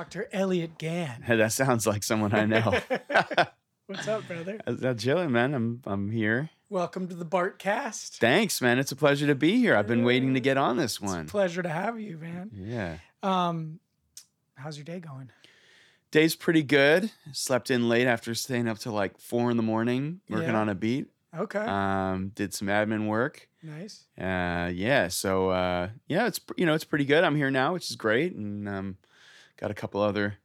[0.00, 0.30] Dr.
[0.32, 1.22] Elliot Gann.
[1.28, 2.80] that sounds like someone I know.
[3.86, 4.58] What's up, brother?
[4.66, 5.52] uh, chilling, man.
[5.52, 6.48] I'm I'm here.
[6.70, 8.16] Welcome to the Bartcast.
[8.16, 8.78] Thanks, man.
[8.78, 9.76] It's a pleasure to be here.
[9.76, 11.26] I've been waiting to get on this one.
[11.26, 12.50] Pleasure to have you, man.
[12.54, 12.96] Yeah.
[13.22, 13.78] Um,
[14.54, 15.30] how's your day going?
[16.10, 17.10] Day's pretty good.
[17.32, 20.60] Slept in late after staying up till like four in the morning working Yeah.
[20.60, 21.08] on a beat.
[21.38, 23.50] Okay, Um, did some admin work.
[23.62, 24.04] nice.
[24.18, 25.08] Uh, yeah.
[25.08, 27.22] So uh, yeah, it's pr- you know it's pretty good.
[27.22, 28.96] I'm here now, which is great, and um,
[29.60, 30.38] got a couple other.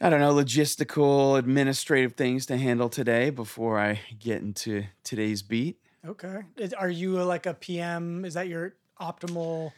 [0.00, 5.78] I don't know, logistical, administrative things to handle today before I get into today's beat.
[6.06, 6.40] Okay,
[6.78, 8.24] are you like a PM?
[8.24, 9.72] Is that your optimal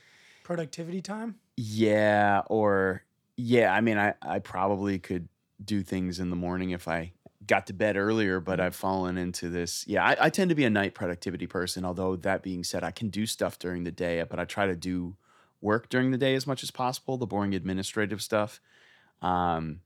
[0.45, 1.34] productivity time?
[1.56, 3.02] Yeah, or
[3.37, 5.29] yeah, I mean, I I probably could
[5.62, 7.12] do things in the morning if I
[7.45, 8.66] got to bed earlier, but mm-hmm.
[8.66, 9.84] I've fallen into this.
[9.88, 11.85] Yeah, I, I tend to be a night productivity person.
[11.85, 14.76] Although that being said, I can do stuff during the day, but I try to
[14.76, 15.16] do
[15.63, 18.60] work during the day as much as possible, the boring administrative stuff.
[19.23, 19.80] Um,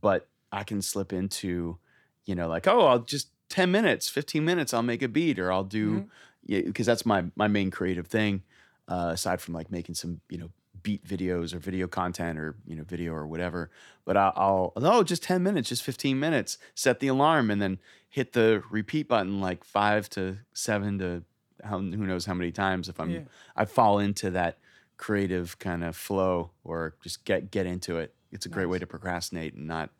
[0.00, 1.78] but I can slip into,
[2.24, 5.52] you know, like oh, I'll just ten minutes, fifteen minutes, I'll make a beat, or
[5.52, 6.08] I'll do,
[6.46, 8.42] yeah, because that's my my main creative thing.
[8.88, 10.50] Uh, aside from like making some, you know,
[10.82, 13.70] beat videos or video content or you know video or whatever
[14.04, 17.78] but i'll, I'll oh just 10 minutes just 15 minutes set the alarm and then
[18.10, 21.22] hit the repeat button like five to seven to
[21.62, 23.20] how, who knows how many times if i'm Yeah.
[23.56, 24.58] i fall into that
[25.04, 28.86] creative kind of flow or just get get into it it's a great way to
[28.86, 29.90] procrastinate and not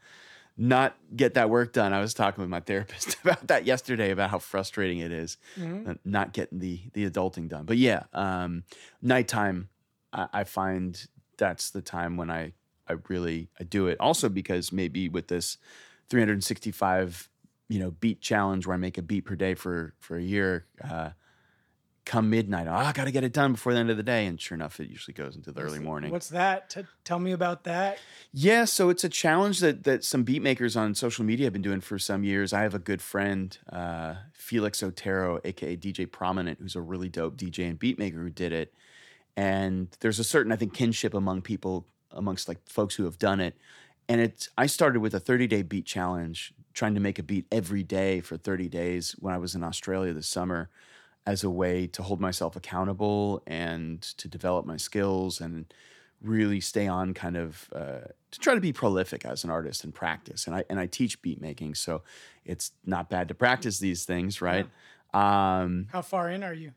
[0.56, 4.30] not get that work done i was talking with my therapist about that yesterday about
[4.30, 5.36] how frustrating it is
[5.86, 8.62] uh, not getting the the adulting done but yeah um
[9.02, 9.69] nighttime
[10.14, 12.52] I, I find that's the time when I
[12.89, 13.98] I really I do it.
[14.00, 15.58] Also because maybe with this
[16.08, 17.28] 365
[17.68, 20.66] you know beat challenge where I make a beat per day for for a year.
[20.83, 21.11] Uh,
[22.05, 24.27] come midnight, oh, I got to get it done before the end of the day,
[24.27, 26.11] and sure enough, it usually goes into the early morning.
[26.11, 26.70] What's that?
[26.70, 27.98] T- tell me about that.
[28.33, 31.62] Yeah, so it's a challenge that that some beat makers on social media have been
[31.62, 32.52] doing for some years.
[32.52, 37.36] I have a good friend, uh, Felix Otero, aka DJ Prominent, who's a really dope
[37.36, 38.74] DJ and beat maker who did it.
[39.36, 43.40] And there's a certain, I think, kinship among people, amongst like folks who have done
[43.40, 43.57] it.
[44.08, 47.46] And it's I started with a 30 day beat challenge, trying to make a beat
[47.51, 50.68] every day for 30 days when I was in Australia this summer
[51.27, 55.73] as a way to hold myself accountable and to develop my skills and
[56.20, 59.95] really stay on kind of uh, to try to be prolific as an artist and
[59.95, 60.46] practice.
[60.46, 62.02] And I and I teach beat making, so
[62.45, 64.68] it's not bad to practice these things, right?
[65.13, 66.73] Um, How far in are you?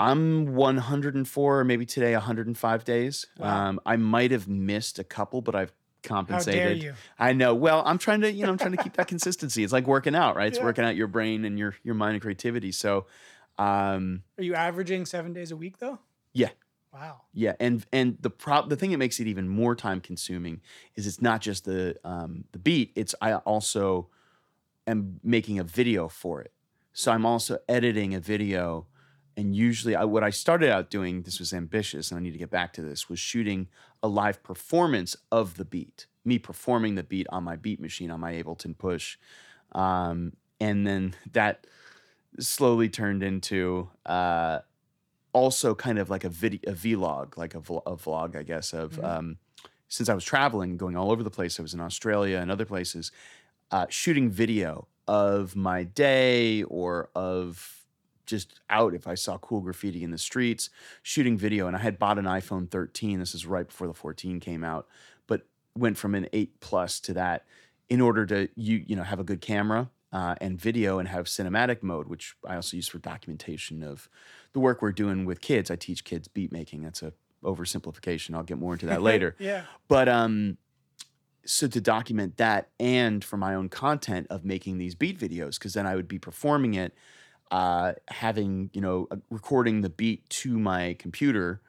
[0.00, 3.26] I'm 104, maybe today 105 days.
[3.38, 3.68] Wow.
[3.68, 5.72] Um, I might have missed a couple, but I've
[6.04, 6.62] compensated.
[6.62, 6.94] How dare you.
[7.18, 7.54] I know.
[7.54, 9.64] Well, I'm trying to, you know, I'm trying to keep that consistency.
[9.64, 10.46] It's like working out, right?
[10.48, 10.64] It's Yeah.
[10.66, 12.70] working out your brain and your your mind and creativity.
[12.70, 13.06] So,
[13.58, 15.98] um, Are you averaging seven days a week though?
[16.32, 16.50] yeah,
[16.92, 17.22] Wow.
[17.32, 20.60] yeah, and and the prop the thing that makes it even more time consuming
[20.94, 22.92] is it's not just the um, the beat.
[22.94, 24.08] It's I also
[24.86, 26.52] am making a video for it.
[26.92, 28.86] So I'm also editing a video,
[29.36, 32.38] and usually I, what I started out doing this was ambitious, and I need to
[32.38, 33.68] get back to this was shooting
[34.02, 38.20] a live performance of the beat, me performing the beat on my beat machine on
[38.20, 39.18] my Ableton Push,
[39.72, 41.66] um, and then that
[42.38, 43.88] slowly turned into.
[44.06, 44.60] Uh,
[45.32, 48.72] also kind of like a video, a vlog, like a, vl- a vlog, I guess,
[48.72, 49.36] of um,
[49.88, 51.58] since I was traveling, going all over the place.
[51.58, 53.12] I was in Australia and other places,
[53.70, 57.84] uh, shooting video of my day or of
[58.26, 60.68] just out if I saw cool graffiti in the streets,
[61.02, 61.66] shooting video.
[61.66, 63.18] And I had bought an iPhone 13.
[63.18, 64.86] This is right before the 14 came out,
[65.26, 67.46] but went from an eight plus to that
[67.88, 71.26] in order to you you know have a good camera uh, and video and have
[71.26, 74.08] cinematic mode, which I also use for documentation of
[74.52, 75.70] the work we're doing with kids.
[75.70, 76.82] I teach kids beat making.
[76.82, 77.12] That's a
[77.44, 78.34] oversimplification.
[78.34, 79.36] I'll get more into that later.
[79.38, 79.62] Yeah.
[79.86, 80.56] But um,
[81.44, 85.74] so to document that and for my own content of making these beat videos, because
[85.74, 86.94] then I would be performing it,
[87.50, 91.60] uh, having you know uh, recording the beat to my computer,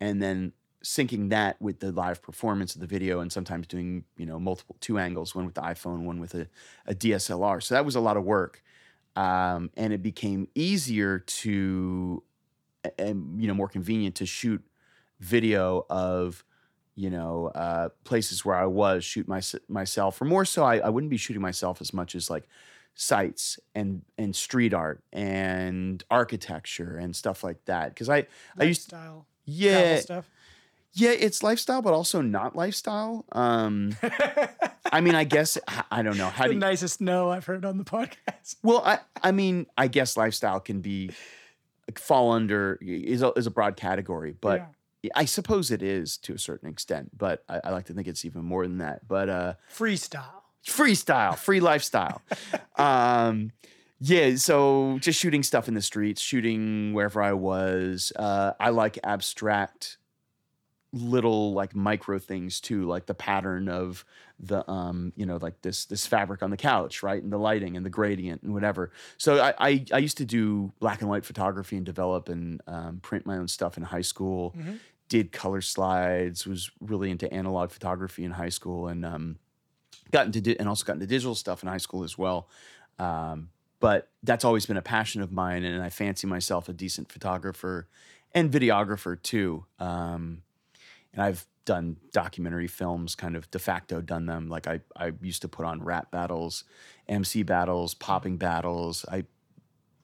[0.00, 0.52] and then
[0.84, 4.76] syncing that with the live performance of the video, and sometimes doing you know multiple
[4.80, 6.46] two angles, one with the iPhone, one with a,
[6.86, 7.62] a DSLR.
[7.62, 8.62] So that was a lot of work,
[9.16, 12.22] um, and it became easier to
[12.98, 14.62] and you know more convenient to shoot
[15.20, 16.44] video of
[16.94, 20.88] you know uh, places where I was shoot my, myself or more so I, I
[20.90, 22.46] wouldn't be shooting myself as much as like
[22.94, 28.26] sites and and street art and architecture and stuff like that because I
[28.58, 30.30] I used style yeah stuff.
[30.94, 33.94] Yeah it's lifestyle but also not lifestyle um
[34.92, 35.58] I mean I guess
[35.90, 38.56] I- don't know how the do you, nicest no I've heard on the podcast.
[38.62, 41.10] well, I I mean, I guess lifestyle can be
[41.96, 44.60] fall under is a, is a broad category, but
[45.02, 45.10] Yeah.
[45.14, 48.24] I suppose it is to a certain extent, but I, I like to think it's
[48.24, 49.06] even more than that.
[49.06, 50.42] But uh, Freestyle.
[50.66, 52.22] freestyle, free lifestyle.
[52.76, 53.50] um,
[54.00, 58.12] yeah, so just shooting stuff in the streets, shooting wherever I was.
[58.16, 59.98] Uh, I like abstract
[60.94, 64.04] little like micro things too, like the pattern of
[64.38, 67.22] the um, you know, like this this fabric on the couch, right?
[67.22, 68.90] And the lighting and the gradient and whatever.
[69.16, 73.00] So I I, I used to do black and white photography and develop and um,
[73.00, 74.54] print my own stuff in high school.
[74.56, 74.78] Mhm.
[75.08, 79.36] Did color slides, was really into analog photography in high school, and um,
[80.12, 82.48] got into di- and also got into digital stuff in high school as well.
[82.98, 83.50] Um,
[83.80, 87.86] but that's always been a passion of mine, and I fancy myself a decent photographer
[88.32, 89.66] and videographer too.
[89.78, 90.42] Um,
[91.14, 94.48] and I've done documentary films, kind of de facto done them.
[94.48, 96.64] Like I, I used to put on rap battles,
[97.08, 99.04] MC battles, popping battles.
[99.10, 99.24] I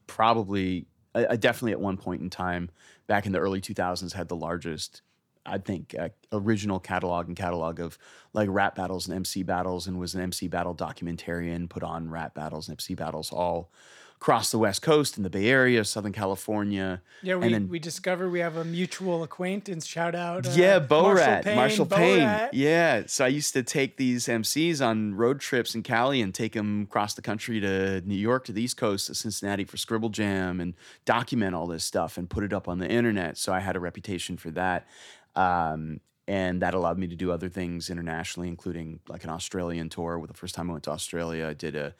[0.07, 2.71] probably, I, I definitely at one point in time
[3.07, 5.03] back in the early 2000s had the largest
[5.47, 7.99] I think uh, original catalog and catalog of
[8.33, 11.69] like rap battles and MC battles, and was an MC battle documentarian.
[11.69, 13.71] Put on rap battles and MC battles all
[14.21, 17.01] across the West Coast in the Bay Area, Southern California.
[17.23, 19.87] Yeah, we, then- we discover we have a mutual acquaintance.
[19.87, 20.47] Shout out.
[20.47, 22.19] uh, yeah, Bo Marshall Rat, Payne, Marshall Bo Payne.
[22.25, 22.53] Rat.
[22.53, 26.53] Yeah, so I used to take these MCs on road trips in Cali and take
[26.53, 30.11] them across the country to New York, to the East Coast, to Cincinnati for Scribble
[30.11, 30.75] Jam, and
[31.07, 33.39] document all this stuff and put it up on the internet.
[33.39, 34.87] So I had a reputation for that.
[35.35, 40.19] Um, and that allowed me to do other things internationally, including like an Australian tour.
[40.19, 41.95] With the first time I went to Australia, I did a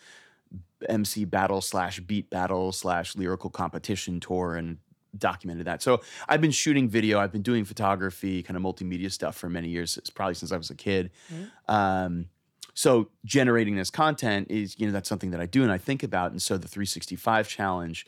[0.89, 4.79] MC battle slash beat battle slash lyrical competition tour and
[5.17, 5.83] documented that.
[5.83, 9.69] So I've been shooting video, I've been doing photography, kind of multimedia stuff for many
[9.69, 9.97] years.
[9.97, 11.11] It's probably since I was a kid.
[11.69, 12.27] Um,
[12.75, 16.03] so generating this content is, you know, that's something that I do and I think
[16.03, 16.31] about.
[16.31, 18.07] And so the 365 challenge,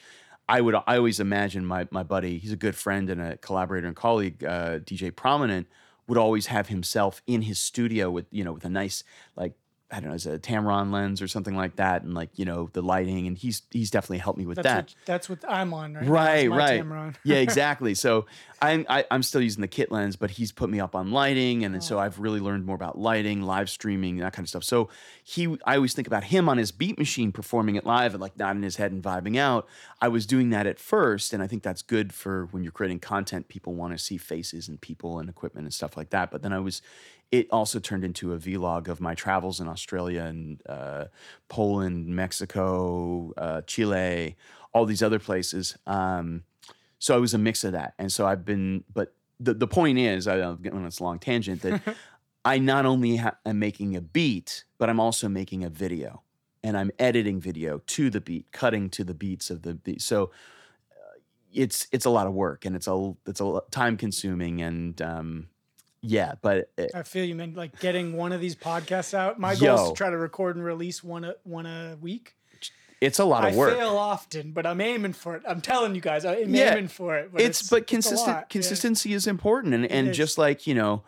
[0.49, 3.87] I would, I always imagine my my buddy, he's a good friend and a collaborator
[3.87, 5.67] and colleague, uh, DJ Prominent,
[6.06, 9.05] would always have himself in his studio with, you know, with a nice
[9.37, 9.55] like
[9.93, 12.47] I don't know, is it a Tamron lens or something like that, and like you
[12.47, 14.85] know the lighting, and he's he's definitely helped me with That's that.
[14.85, 16.09] what that's what I'm on right.
[16.09, 16.83] Right, right.
[16.83, 17.15] Tamron.
[17.25, 17.94] yeah, exactly.
[17.94, 18.25] So
[18.62, 21.65] I'm I, I'm still using the kit lens, but he's put me up on lighting,
[21.65, 21.85] and then Oh.
[21.85, 24.65] so I've really learned more about lighting, live streaming, that kind of stuff.
[24.65, 24.89] So
[25.23, 28.39] he, I always think about him on his beat machine performing it live and like
[28.39, 29.69] nodding his head and vibing out.
[30.00, 33.00] I was doing that at first, and I think that's good for when you're creating
[33.00, 33.49] content.
[33.49, 36.31] People want to see faces and people and equipment and stuff like that.
[36.31, 36.81] But then I was.
[37.32, 41.06] It also turned into a vlog of my travels in Australia and uh,
[41.49, 44.37] Poland, Mexico, uh, Chile,
[44.75, 45.76] all these other places.
[45.87, 46.44] Um,
[46.99, 47.94] so it was a mix of that.
[47.99, 51.19] And so I've been, but the, the point is, I don't get on this long
[51.19, 51.82] tangent, that
[52.44, 56.23] I not only ha- am making a beat, but I'm also making a video
[56.62, 60.00] and I'm editing video to the beat, cutting to the beats of the beat.
[60.00, 60.31] So
[60.93, 61.19] uh,
[61.52, 65.49] it's, it's a lot of work and it's a, it's a time consuming and, um,
[66.03, 67.55] yeah, but uh, I feel you, man.
[67.55, 69.39] Like getting one of these podcasts out.
[69.39, 72.35] My goal is to try to record and release one a, one a week.
[73.01, 73.75] it's a lot I of work.
[73.75, 75.43] I fail often, but I'm aiming for it.
[75.47, 76.73] I'm telling you guys, I'm Yeah.
[76.73, 77.31] aiming for it.
[77.33, 78.43] But it's, but a consistent yeah.
[78.51, 81.03] consistency is important and and just like you know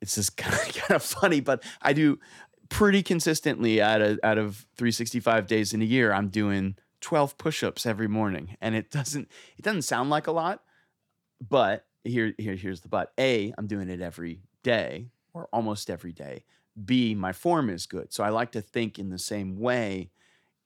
[0.00, 2.18] it's just kind of, kind of funny but i do
[2.70, 7.84] pretty consistently out of out of 365 days in a year i'm doing 12 push-ups
[7.84, 10.62] every morning and it doesn't it doesn't sound like a lot
[11.46, 13.12] but here, here here's the but.
[13.18, 16.44] A i'm doing it every day or almost every day.
[16.84, 18.12] B my form is good.
[18.12, 20.10] So i like to think in the same way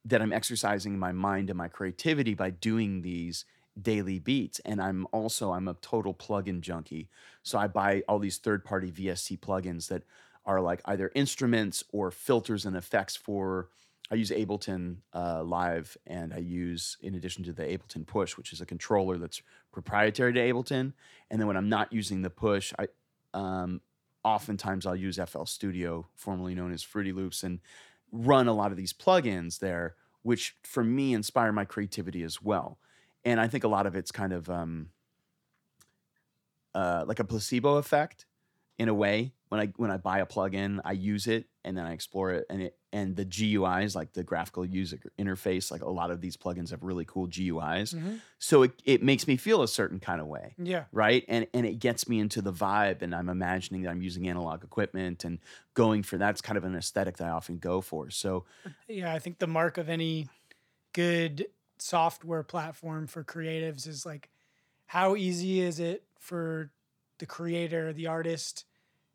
[0.05, 3.45] that i'm exercising my mind and my creativity by doing these
[3.81, 4.61] daily beats.
[4.65, 7.09] And i'm also i'm a total plugin junkie.
[7.43, 10.03] So i buy all these third party VST plugins that
[10.47, 13.69] are like either instruments or filters and effects for
[14.11, 18.53] i use ableton uh, live and i use in addition to the ableton push which
[18.53, 19.43] is a controller that's
[19.73, 20.93] proprietary to ableton
[21.31, 22.87] and then when i'm not using the push i
[23.35, 23.81] um,
[24.25, 27.61] oftentimes i'll use fl studio formerly known as fruity loops and
[28.13, 32.79] run a lot of these plugins there which for me inspire my creativity as well.
[33.25, 34.89] And I think a lot of it's kind of um,
[36.75, 38.25] uh, like a placebo effect
[38.79, 39.35] in a way.
[39.49, 42.47] When I when I buy a plugin, I use it and then I explore it,
[42.51, 46.37] and it and the GUIs, like the graphical user interface, like a lot of these
[46.37, 47.95] plugins have really cool GUIs.
[47.95, 48.23] Mhm.
[48.39, 50.87] So it it makes me feel a certain kind of way Yeah.
[50.93, 54.29] right and and it gets me into the vibe and i'm imagining that i'm using
[54.29, 55.41] analog equipment and
[55.75, 58.45] going for that's kind of an aesthetic that i often go for so
[58.89, 60.29] Yeah, I think the mark of any
[60.95, 64.31] good software platform for creatives is like
[64.87, 66.73] how easy is it for
[67.25, 68.67] the creator, the artist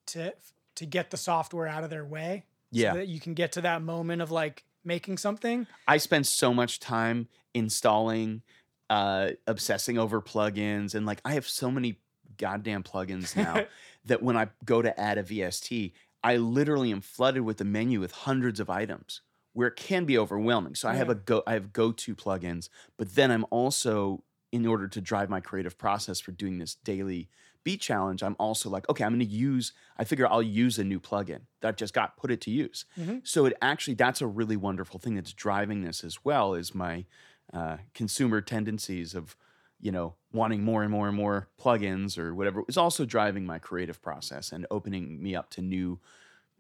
[0.08, 0.34] to
[0.76, 3.62] to get the software out of their way yeah so that you can get to
[3.62, 5.68] that moment of like making something.
[5.88, 8.42] I spend so much time installing,
[8.90, 12.00] uh, obsessing over plugins, and like I have so many
[12.38, 13.66] goddamn plugins now
[14.06, 15.92] that when I go to add a VST,
[16.24, 19.22] I literally am flooded with a menu with hundreds of items
[19.54, 20.74] where it can be overwhelming.
[20.74, 24.88] So I have a go I have go-to plugins, but then I'm also in order
[24.88, 27.30] to drive my creative process for doing this daily
[27.64, 30.84] beat challenge, I'm also like, okay, I'm going to use I figure I'll use a
[30.84, 32.86] new plugin that I've just got put it to use.
[32.98, 33.28] Mhm.
[33.28, 37.06] So it actually that's a really wonderful thing that's driving this as well is my
[37.54, 39.36] uh, consumer tendencies of
[39.80, 43.58] you know wanting more and more and more plugins or whatever is also driving my
[43.58, 46.00] creative process and opening me up to new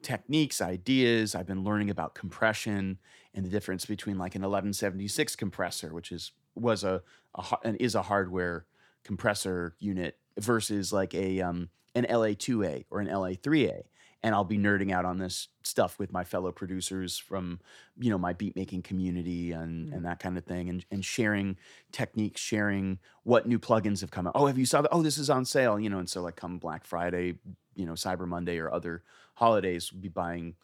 [0.02, 2.98] techniques ideas i've been learning about compression
[3.34, 7.04] and the difference between like an 1176 compressor which is was a,
[7.36, 8.66] a and is a hardware
[9.04, 13.84] compressor unit versus like a um, an la2a or an la3a
[14.22, 17.60] and i'll be nerding out on this stuff with my fellow producers from
[17.98, 21.58] you know my beat making community and and that kind of thing and and sharing
[21.92, 24.34] techniques sharing what new plugins have come out.
[24.36, 26.36] Oh have you saw that oh this is on sale you know and so like
[26.36, 27.36] come black friday
[27.76, 29.04] you know cyber monday or other
[29.36, 30.56] holidays we'll be buying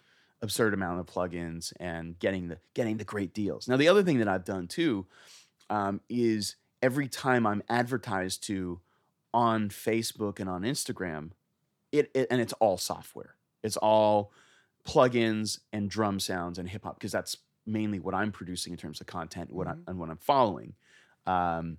[0.41, 3.67] absurd amount of plugins and getting the getting the great deals.
[3.67, 5.05] Now the other thing that i've done too
[5.69, 8.79] um, is every time i'm advertised to
[9.35, 11.29] on facebook and on instagram
[11.91, 14.31] it, it and it's all software it's all
[14.87, 19.01] plugins and drum sounds and hip hop because that's mainly what I'm producing in terms
[19.01, 20.73] of content, what I, and what I'm following.
[21.25, 21.77] Um,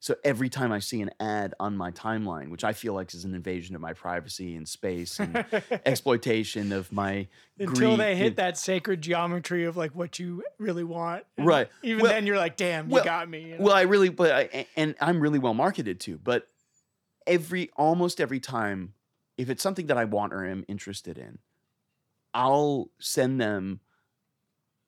[0.00, 3.24] so every time I see an ad on my timeline, which I feel like is
[3.24, 5.42] an invasion of my privacy and space and
[5.86, 7.26] exploitation of my
[7.58, 11.24] Until greed- they hit that sacred geometry of like what you really want.
[11.38, 11.70] And Right.
[11.82, 13.44] Even Well- then, you're like, damn, well- you got me.
[13.52, 13.64] you know?
[13.64, 16.20] Well, I really, but I, and I'm really well marketed too.
[16.22, 16.46] But
[17.26, 18.94] every, almost every time,
[19.36, 21.38] if it's something that I want or am interested in,
[22.32, 23.80] I'll send them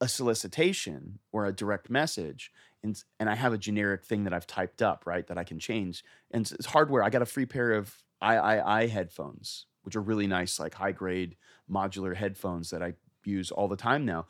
[0.01, 2.53] a solicitation or a direct message,
[2.83, 5.59] and and I have a generic thing that I've typed up, right, that I can
[5.59, 6.05] change.
[6.31, 7.03] And it's- it's hardware.
[7.03, 11.37] I got a free pair of AIAIAI headphones, which are really nice, like high grade
[11.71, 14.27] modular headphones that I use all the time now,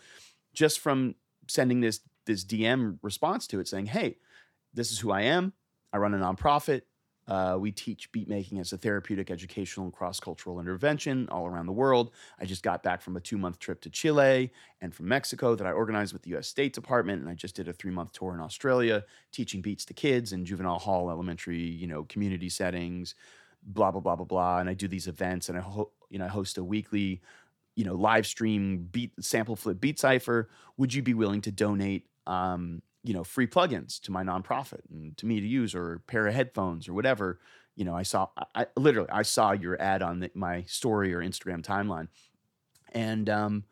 [0.52, 1.16] just from
[1.48, 4.18] sending this this DM response to it saying, "Hey,
[4.74, 5.52] this is who I am.
[5.92, 6.82] I run a nonprofit.
[7.28, 11.66] Uh, we teach beat making as a therapeutic, educational, and cross cultural intervention all around
[11.66, 12.12] the world.
[12.40, 15.66] I just got back from a two month trip to Chile and from Mexico that
[15.66, 17.20] I organized with the US State Department.
[17.20, 20.44] And I just did a three month tour in Australia teaching beats to kids in
[20.44, 23.14] juvenile hall, elementary, you know, community settings,
[23.62, 24.58] blah, blah, blah, blah, blah.
[24.58, 27.22] And I do these events and I, ho- you know, I host a weekly,
[27.74, 30.48] you know, live stream beat sample flip beat cipher.
[30.76, 32.06] Would you be willing to donate?
[32.26, 36.00] Um, you know, free plugins to my nonprofit and to me to use, or a
[36.00, 37.38] pair of headphones or whatever.
[37.76, 41.20] You know, I saw, I, literally, I saw your ad on the, my story or
[41.20, 42.08] Instagram timeline,
[42.92, 43.64] and um,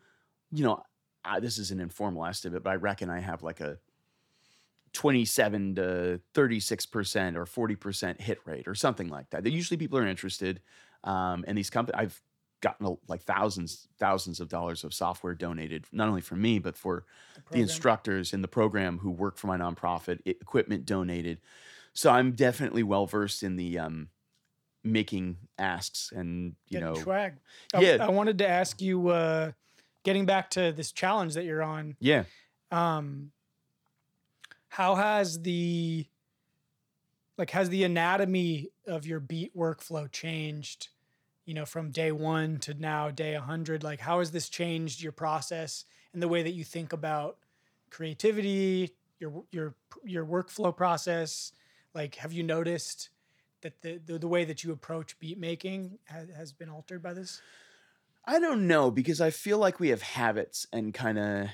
[0.52, 0.82] you know,
[1.24, 3.78] I, this is an informal estimate, but I reckon I have like a
[4.92, 9.44] 27 to 36% or 40% hit rate or something like that.
[9.46, 10.60] Usually people are interested.
[11.02, 12.22] Um, and these companies, I've
[12.64, 17.04] gotten like thousands, thousands of dollars of software donated, not only for me, but for
[17.36, 17.62] the program.
[17.62, 21.38] instructors in the program who work for my nonprofit, e- equipment donated.
[21.92, 24.08] So I'm definitely well versed in the um,
[24.82, 27.34] making asks and, you Getting know, swag.
[27.74, 27.96] I, Yeah.
[28.00, 29.52] I wanted to ask you, uh,
[30.02, 32.24] getting back to this challenge that you're on, yeah.
[32.70, 33.30] um,
[34.68, 36.06] how has the
[37.36, 40.88] like has the anatomy of your beat workflow changed
[41.44, 45.12] you know from day one to now day 100 like how has this changed your
[45.12, 47.38] process and the way that you think about
[47.90, 49.74] creativity your your
[50.04, 51.52] your workflow process
[51.94, 53.10] like have you noticed
[53.62, 57.12] that the the, the way that you approach beat making has, has been altered by
[57.12, 57.40] this
[58.26, 61.48] I don't know because I feel like we have habits and kind of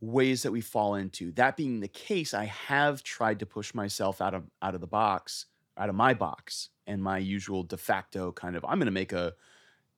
[0.00, 1.30] ways that we fall into.
[1.32, 4.86] That being the case, I have tried to push myself out of out of the
[4.86, 8.64] box, out of my box, and my usual de facto kind of.
[8.64, 9.34] I'm going to make a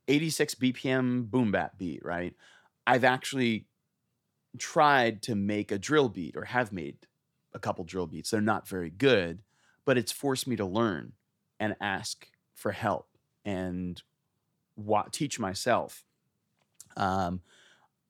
[0.08, 2.34] 86 BPM boom bap beat, right?
[2.86, 3.66] I've actually
[4.58, 6.98] tried to make a drill beat or have made
[7.52, 8.30] a couple drill beats.
[8.30, 9.42] They're not very good,
[9.84, 11.12] but it's forced me to learn
[11.58, 13.08] and ask for help
[13.44, 14.02] and
[14.76, 16.04] wa- teach myself.
[16.96, 17.40] Um,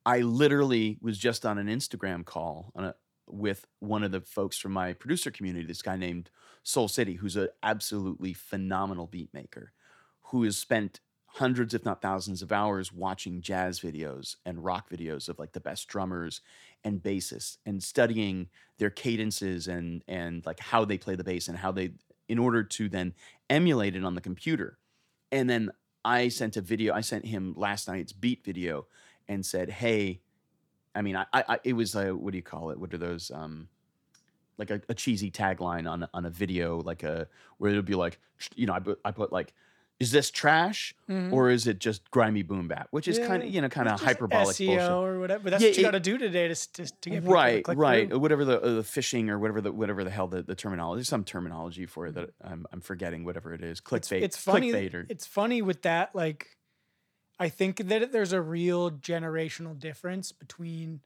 [0.05, 2.95] I literally was just on an Instagram call on a,
[3.27, 6.29] with one of the folks from my producer community, this guy named
[6.63, 9.73] Soul City, who's an absolutely phenomenal beat maker,
[10.23, 10.99] who has spent
[11.35, 15.59] hundreds, if not thousands, of hours watching jazz videos and rock videos of like the
[15.59, 16.41] best drummers
[16.83, 21.57] and bassists and studying their cadences and and like how they play the bass and
[21.57, 21.91] how they
[22.29, 23.13] in order to then
[23.49, 24.77] emulate it on the computer.
[25.31, 25.71] And then
[26.05, 28.87] I sent a video, I sent him last night's beat video
[29.27, 30.21] and said, "Hey,
[30.95, 32.79] I mean, I, I it was uh, what do you call it?
[32.79, 33.31] What are those?
[33.31, 33.67] Um,
[34.57, 37.95] like a, a cheesy tagline on a- on a video, like a where it'll be
[37.95, 38.19] like,
[38.55, 39.53] you know, I put I put like,
[39.99, 41.33] is this trash Mhm.
[41.33, 42.87] or is it just grimy boom bap?
[42.91, 44.89] Which is kind of you know kind of hyperbolic SEO bullshit.
[44.91, 45.43] or whatever.
[45.43, 47.33] But that's Yeah, what you got to do today to, to, to get people to
[47.33, 48.19] right click right through.
[48.19, 51.25] whatever the, uh, the phishing or whatever the whatever the hell the, the terminology some
[51.25, 54.71] terminology for it that I'm, I'm forgetting whatever it is It's, clickbait it's funny.
[54.71, 56.15] clickbait or It's funny with that.
[56.15, 56.54] Like,
[57.39, 61.01] I think that there's a real generational difference between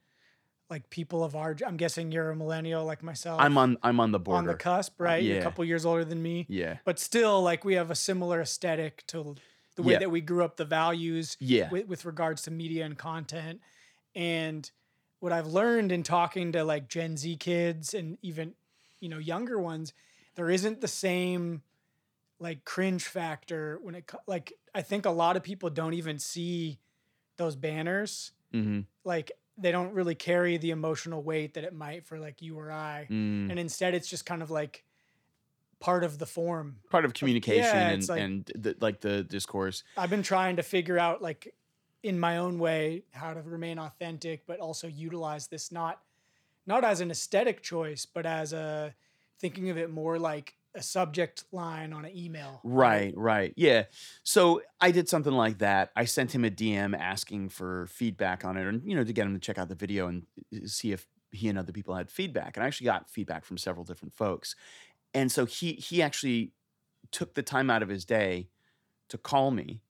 [0.70, 1.56] like people of our.
[1.66, 3.42] I'm guessing you're a millennial like myself.
[3.42, 5.24] I'm on I'm on the border on the cusp, uh, right?
[5.24, 8.42] You're a couple years older than me, yeah but still, like we have a similar
[8.42, 9.36] aesthetic to
[9.76, 10.00] the way Yeah.
[10.00, 13.62] that we grew up, the values yeah with, with regards to media and content.
[14.16, 14.70] And
[15.20, 18.54] what I've learned in talking to like Gen Z kids and even,
[19.00, 19.94] you know, younger ones,
[20.36, 21.64] there isn't the same
[22.40, 26.80] like cringe factor when it like I think a lot of people don't even see
[27.38, 28.32] those banners.
[28.54, 28.82] mm-hmm.
[29.04, 32.72] Like they don't really carry the emotional weight that it might for like you or
[32.72, 33.08] I.
[33.10, 33.50] mm.
[33.50, 34.86] And instead it's just kind of like
[35.80, 36.78] part of the form.
[36.90, 41.00] part of communication and, like- and the, like the discourse I've been trying to figure
[41.00, 41.54] out like
[42.04, 46.02] in my own way how to remain authentic but also utilize this not
[46.66, 48.94] not as an aesthetic choice but as a
[49.40, 52.60] thinking of it more like a subject line on an email.
[52.64, 53.54] Right, right.
[53.58, 53.86] Yeah.
[54.24, 55.92] So I did something like that.
[55.96, 59.26] I sent him a DM asking for feedback on it and, you know, to get
[59.26, 62.10] him to check out the video and uh, see if he and other people had
[62.12, 62.56] feedback.
[62.56, 64.56] And I actually got feedback from several different folks.
[65.14, 66.54] And so he he actually
[67.12, 68.50] took the time out of his day
[69.10, 69.82] to call me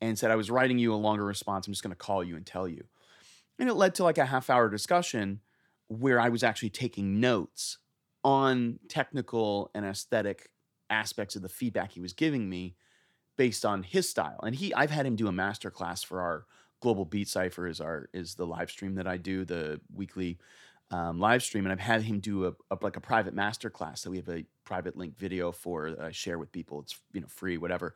[0.00, 1.66] and said, I was writing you a longer response.
[1.66, 2.84] I'm just going to call you and tell you.
[3.58, 5.40] And it led to like a half hour discussion
[5.88, 7.78] where I was actually taking notes
[8.24, 10.50] on technical and aesthetic
[10.90, 12.76] aspects of the feedback he was giving me
[13.36, 14.40] based on his style.
[14.42, 16.46] And he I've had him do a master class for our
[16.80, 20.38] global beat cipher is our is the live stream that I do, the weekly
[20.90, 24.02] um, live stream, and I've had him do a, a like a private master class
[24.02, 26.80] that we have a private link video for that I share with people.
[26.80, 27.94] It's you know free, whatever.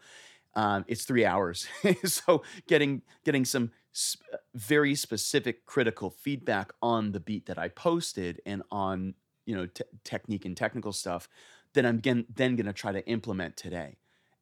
[0.54, 1.66] Um, it's three hours,
[2.04, 4.22] so getting getting some sp-
[4.54, 9.14] very specific critical feedback on the beat that I posted and on
[9.46, 11.28] you know te- technique and technical stuff
[11.74, 13.98] that I'm again then going to try to implement today.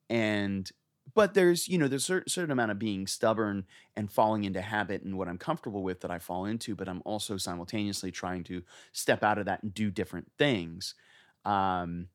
[0.09, 0.71] And
[1.15, 4.61] but there's you know there's a cer- certain amount of being stubborn and falling into
[4.61, 8.45] habit and what I'm comfortable with that I fall into, but I'm also simultaneously trying
[8.45, 8.63] to
[8.93, 10.95] step out of that and do different things.
[11.45, 12.09] Um,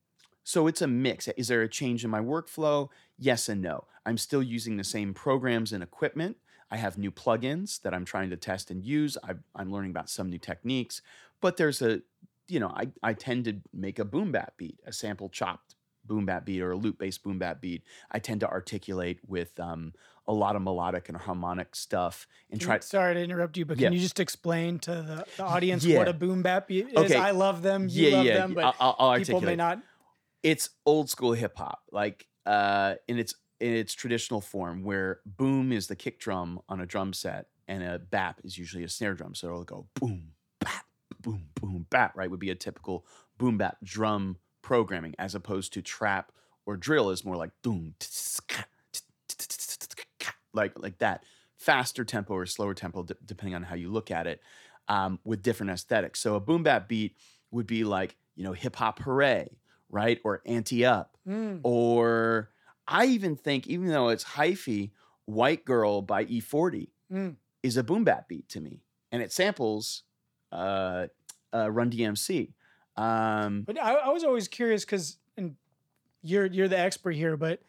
[0.44, 1.28] so it's a mix.
[1.28, 2.88] Is there a change in my workflow?
[3.18, 3.84] Yes and no.
[4.06, 6.38] I'm still using the same programs and equipment.
[6.70, 9.18] I have new plugins that I'm trying to test and use.
[9.22, 11.02] I, I'm learning about some new techniques,
[11.40, 12.00] but there's a,
[12.48, 16.24] you know, I, I tend to make a boom bap beat, a sample chopped boom
[16.24, 17.82] bap beat or a loop based boom bap beat.
[18.10, 19.92] I tend to articulate with um,
[20.26, 22.78] a lot of melodic and harmonic stuff and try.
[22.80, 23.88] sorry to interrupt you, but Yeah.
[23.88, 25.98] can you just explain to the, the audience Yeah.
[25.98, 26.86] what a boom bap is?
[26.96, 27.16] Okay.
[27.16, 27.88] I love them.
[27.90, 28.32] You yeah, love yeah.
[28.34, 29.80] them, but I'll, I'll, people may not.
[30.42, 35.72] it's old school hip hop, like uh, in its in its traditional form, where boom
[35.72, 39.14] is the kick drum on a drum set, and a bap is usually a snare
[39.14, 39.34] drum.
[39.34, 40.32] So it'll go boom,
[41.20, 45.82] boom, boom, bat, Right, would be a typical boom bap drum programming, as opposed to
[45.82, 46.32] trap
[46.66, 47.94] or drill is more like boom,
[50.54, 51.24] like like that,
[51.56, 54.40] faster tempo or slower tempo, de- depending on how you look at it,
[54.88, 56.20] um, with different aesthetics.
[56.20, 57.16] So a boom bap beat
[57.50, 59.48] would be like you know hip hop hooray
[59.90, 60.20] right?
[60.24, 61.16] Or Ante Up.
[61.26, 62.50] Mm, Or
[62.86, 64.90] I even think, even though it's hyphy,
[65.24, 67.36] White Girl by E40 mm.
[67.62, 68.82] is a boom bap beat to me.
[69.10, 70.02] And it samples
[70.52, 71.06] uh,
[71.54, 72.52] uh, Run DMC.
[72.96, 75.56] Um, But I, I was always curious because, and
[76.22, 77.60] you're you're the expert here, but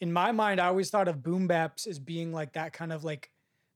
[0.00, 3.04] in my mind, I always thought of boom baps as being like that kind of
[3.04, 3.30] like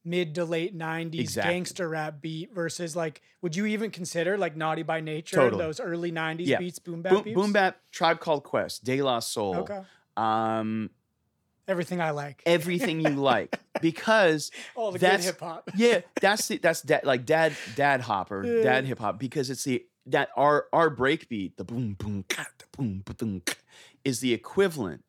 [0.05, 1.51] mid to late '90s Exactly.
[1.51, 5.65] gangster rap beat versus like, would you even consider like Naughty by Nature Totally.
[5.65, 6.59] those early '90s Yeah.
[6.59, 7.35] beats boom bap boom, beats?
[7.35, 9.83] boom bap, Tribe Called Quest, De La Soul, Okay,
[10.17, 10.91] um,
[11.69, 12.43] everything I like.
[12.47, 13.59] everything you like.
[13.81, 15.69] Because All the good hip hop.
[15.77, 18.63] yeah, that's the, that's da- like dad dad hop or Yeah.
[18.63, 22.47] dad hip hop because it's the that our our break beat the boom boom ka,
[22.59, 23.55] the boom boom ka,
[24.05, 25.05] is the equivalent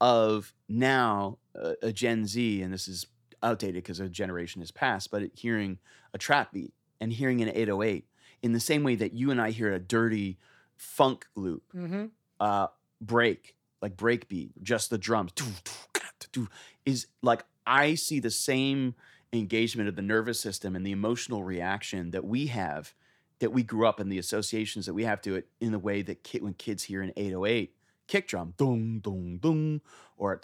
[0.00, 3.06] of now uh, a Gen Z and this is
[3.42, 5.78] outdated because a generation has passed, but hearing
[6.14, 8.06] a trap beat and hearing an 808
[8.42, 10.38] in the same way that you and I hear a dirty
[10.76, 12.06] funk loop hmm
[12.40, 12.68] uh
[13.00, 16.48] break like break beat just the drums doo, doo, ka, doo, doo,
[16.84, 18.94] is like i see the same
[19.32, 22.94] engagement of the nervous system and the emotional reaction that we have
[23.40, 26.02] that we grew up in the associations that we have to it in the way
[26.02, 27.74] that kid, when kids hear an 808
[28.06, 29.80] kick drum dong dong dong
[30.16, 30.40] or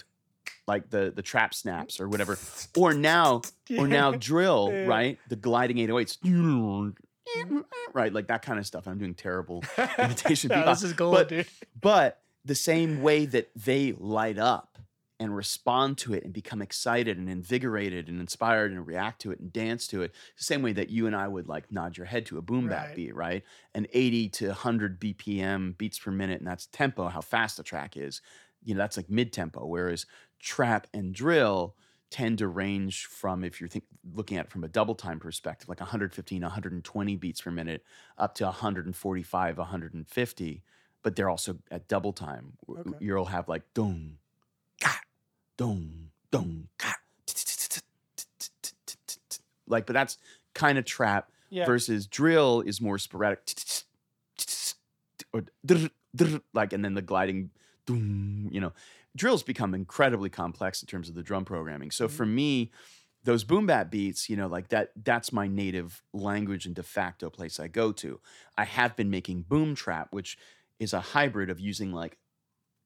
[0.67, 2.39] like the the trap snaps or whatever
[2.77, 3.41] or now
[3.79, 6.19] or now drill right the gliding 808s
[7.93, 8.87] right, like that kind of stuff.
[8.87, 9.63] I'm doing terrible
[9.99, 10.51] imitation.
[10.51, 11.47] No, this is gold, but, dude.
[11.81, 14.79] but the same way that they light up
[15.21, 19.39] and respond to it and become excited and invigorated and inspired and react to it
[19.39, 22.07] and dance to it, the same way that you and I would like nod your
[22.07, 22.95] head to a boom bap Right.
[22.95, 23.45] beat, right?
[23.75, 27.97] An 80 to 100 BPM beats per minute, and that's tempo, how fast the track
[27.97, 28.21] is.
[28.63, 29.65] You know, that's like mid tempo.
[29.67, 30.07] Whereas
[30.41, 31.77] trap and drill
[32.11, 35.69] tend to range from, if you're think, looking at it from a double time perspective,
[35.69, 37.83] like 115, 120 beats per minute
[38.19, 40.63] up to 145, 150
[41.05, 42.59] but they're also at double time.
[42.77, 42.99] Okay.
[43.01, 44.19] You'll have like dong,
[44.81, 45.01] ka,
[45.57, 46.95] dong, dong, ka,
[49.67, 50.19] like, but that's
[50.55, 51.67] kind of trap Yeah.
[51.67, 53.55] versus drill is more sporadic,
[55.33, 55.45] or
[56.53, 57.51] like, and then the gliding,
[57.89, 58.73] you know,
[59.17, 61.91] drills become incredibly complex in terms of the drum programming.
[61.91, 62.09] So Mhm.
[62.09, 62.73] for me,
[63.23, 67.31] those boom bap beats, you know, like that, that's my native language and de facto
[67.31, 68.21] place I go to.
[68.59, 70.37] I have been making boom trap, which
[70.85, 72.19] is a hybrid of using like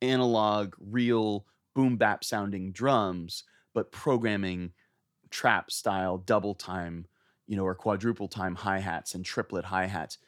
[0.03, 4.73] analog, real boom bap sounding drums, but programming
[5.31, 7.07] trap style double time,
[7.47, 10.19] you know, or quadruple time hi hats and triplet hi hats,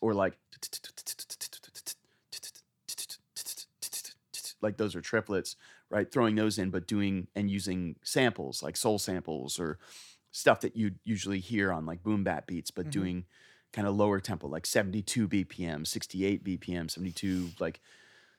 [0.00, 0.38] or like
[4.62, 5.56] like those are triplets,
[5.90, 6.10] right?
[6.10, 9.78] Throwing those in, but doing and using samples like soul samples or
[10.32, 12.90] stuff that you usually hear on like boom bap beats, but Mhm.
[12.90, 13.26] doing
[13.74, 17.80] kind of lower tempo, like 72 BPM, 68 BPM, 72, like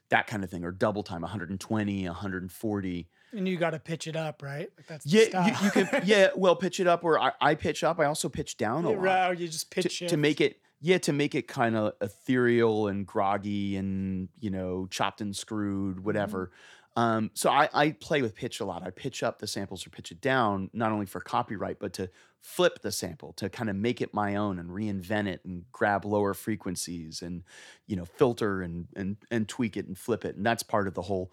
[0.10, 3.08] that kind of thing, or double time, 120, 140.
[3.34, 4.70] and you got to pitch it up, right?
[4.78, 7.84] Like that's Yeah, you, you can, yeah, well, pitch it up, or I, I pitch
[7.84, 8.00] up.
[8.00, 10.98] I also pitch down a lot right, you just pitch to, to make it yeah
[11.00, 16.52] to make it kind of ethereal and groggy and you know chopped and screwed whatever
[16.98, 19.90] um, so I, I play with pitch a lot i pitch up the samples or
[19.90, 22.10] pitch it down not only for copyright but to
[22.46, 26.06] flip the sample to kind of make it my own and reinvent it and grab
[26.06, 27.44] lower frequencies and
[27.88, 30.36] you know filter and and and tweak it and flip it.
[30.36, 31.32] And that's part of the whole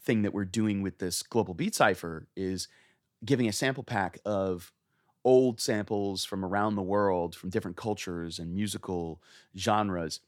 [0.00, 2.66] thing that we're doing with this global beat cipher is
[3.24, 4.72] giving a sample pack of
[5.22, 9.20] old samples from around the world from different cultures and musical
[9.56, 10.20] genres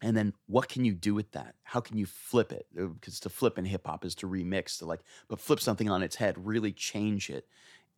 [0.00, 1.54] and then what can you do with that?
[1.62, 2.66] How can you flip it?
[2.78, 5.90] Uh, because to flip in hip hop is to remix to like but flip something
[5.90, 7.48] on its head really change it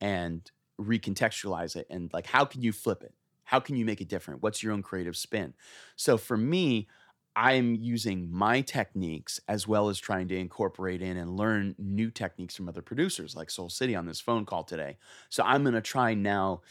[0.01, 0.51] and
[0.81, 3.15] recontextualize it and like how can you flip it
[3.45, 5.55] how can you make it different what's your own creative spin
[5.97, 6.87] so for me
[7.35, 12.55] i'm using my techniques as well as trying to incorporate in and learn new techniques
[12.55, 14.97] from other producers like soul city on this phone call today
[15.29, 16.63] so I'm gonna try now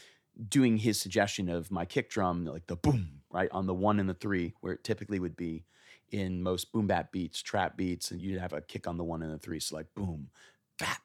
[0.48, 4.08] doing his suggestion of my kick drum, like the boom, right on the one and
[4.08, 5.64] the three, where it typically would be
[6.10, 9.22] in most boom bap beats, trap beats, and you'd have a kick on the one
[9.22, 9.60] and the three.
[9.60, 10.28] So like boom,
[10.78, 11.02] bap,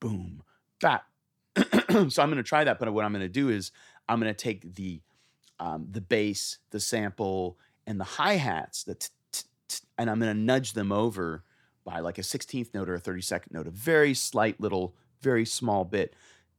[0.00, 0.42] boom,
[0.80, 1.04] bap.
[2.08, 3.70] so I'm gonna try that, but what I'm gonna do is
[4.08, 5.00] I'm gonna take the
[5.60, 10.18] um, the bass, the sample, and the hi hats, the t- t- t- and I'm
[10.18, 11.44] gonna nudge them over
[11.84, 15.84] by like a 16th note or a 32nd note, a very slight little, very small
[15.84, 16.14] bit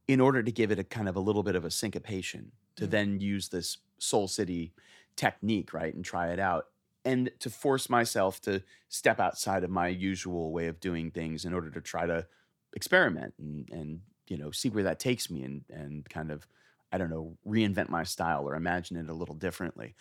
[0.07, 2.85] in order to give it a kind of a little bit of a syncopation to
[2.88, 2.91] Mm.
[2.91, 4.73] then use this soul city
[5.15, 6.67] technique right and try it out
[7.05, 11.53] and to force myself to step outside of my usual way of doing things in
[11.53, 12.25] order to try to
[12.73, 16.47] experiment and and you know see where that takes me and and kind of
[16.91, 19.95] i don't know reinvent my style or imagine it a little differently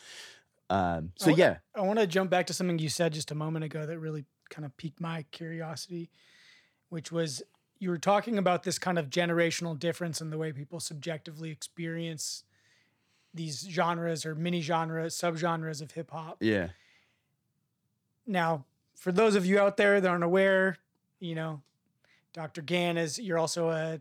[0.70, 3.34] um so Oh, yeah I want to jump back to something you said just a
[3.34, 6.10] moment ago that really kind of piqued my curiosity,
[6.88, 7.42] which was
[7.78, 12.44] you were talking about this kind of generational difference in the way people subjectively experience
[13.34, 16.38] these genres or mini genres, subgenres of hip hop.
[16.40, 16.68] yeah
[18.26, 20.78] Now, for those of you out there that aren't aware,
[21.20, 21.60] you know,
[22.32, 22.62] Dr.
[22.62, 24.00] Gann is you're also a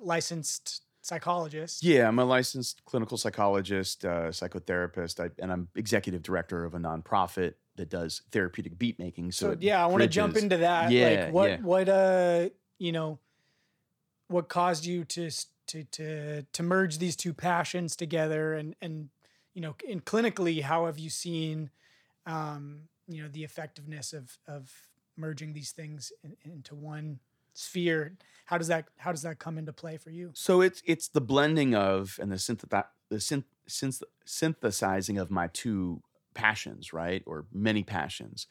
[0.00, 1.82] licensed psychologist.
[1.82, 6.78] Yeah, I'm a licensed clinical psychologist, uh, psychotherapist, I, and I'm executive director of a
[6.78, 9.32] nonprofit that does therapeutic beat making.
[9.32, 10.90] So, So, yeah, I want to jump into that.
[10.90, 11.56] Yeah, like what yeah.
[11.60, 13.18] what uh you know
[14.28, 15.30] what caused you to
[15.68, 19.08] to to to merge these two passions together and and
[19.54, 21.70] you know in clinically how have you seen
[22.26, 24.70] um you know the effectiveness of of
[25.16, 27.20] merging these things in, into one
[27.54, 28.14] sphere
[28.46, 31.20] how does that how does that come into play for you So it's it's the
[31.20, 32.68] blending of and the synth
[33.08, 36.02] the synth, synth synthesizing of my two
[36.34, 38.46] passions, right, or many passions.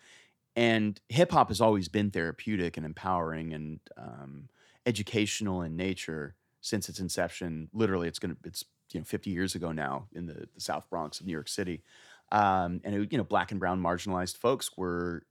[0.56, 4.50] And hip hop has always been therapeutic and empowering and um,
[4.86, 7.70] educational in nature since its inception.
[7.74, 11.20] Literally, it's gonna it's you know 50 years ago now in the, the South Bronx
[11.20, 11.84] of New York City,
[12.32, 15.24] um, and it, you know black and brown marginalized folks were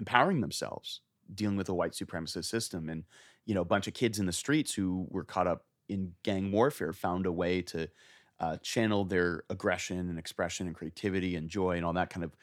[0.00, 1.00] empowering themselves,
[1.34, 3.04] dealing with a white supremacist system, and
[3.46, 6.52] you know a bunch of kids in the streets who were caught up in gang
[6.52, 7.88] warfare found a way to
[8.38, 12.34] uh, channel their aggression and expression and creativity and joy and all that kind of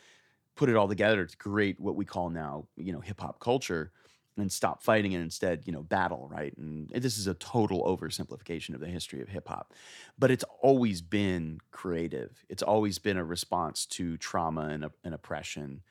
[0.56, 3.92] put it all together to create what we call now, you know, hip hop culture
[4.38, 6.56] and stop fighting and instead, you know, battle, right?
[6.58, 9.74] And this is a total oversimplification of the history of hip hop.
[10.18, 12.46] But it's always been creative.
[12.50, 15.82] It's always been a response to trauma and, and oppression,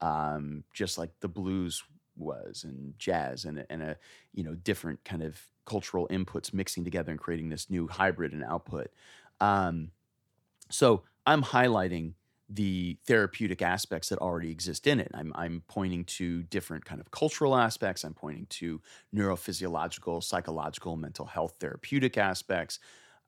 [0.00, 1.82] um, just like the blues
[2.16, 3.96] was and jazz and, and a,
[4.32, 8.44] you know, different kind of cultural inputs mixing together and creating this new hybrid and
[8.44, 8.88] output.
[9.40, 9.90] Um,
[10.70, 12.14] so I'm highlighting
[12.48, 15.10] the therapeutic aspects that already exist in it.
[15.12, 18.04] I'm, I'm pointing to different kind of cultural aspects.
[18.04, 18.80] I'm pointing to
[19.14, 22.78] neurophysiological, psychological, mental health therapeutic aspects.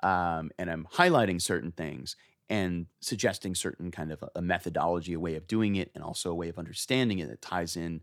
[0.04, 2.14] Um, and I'm highlighting certain things
[2.48, 6.34] and suggesting certain kind of a methodology, a way of doing it, and also a
[6.34, 8.00] way of understanding it that ties in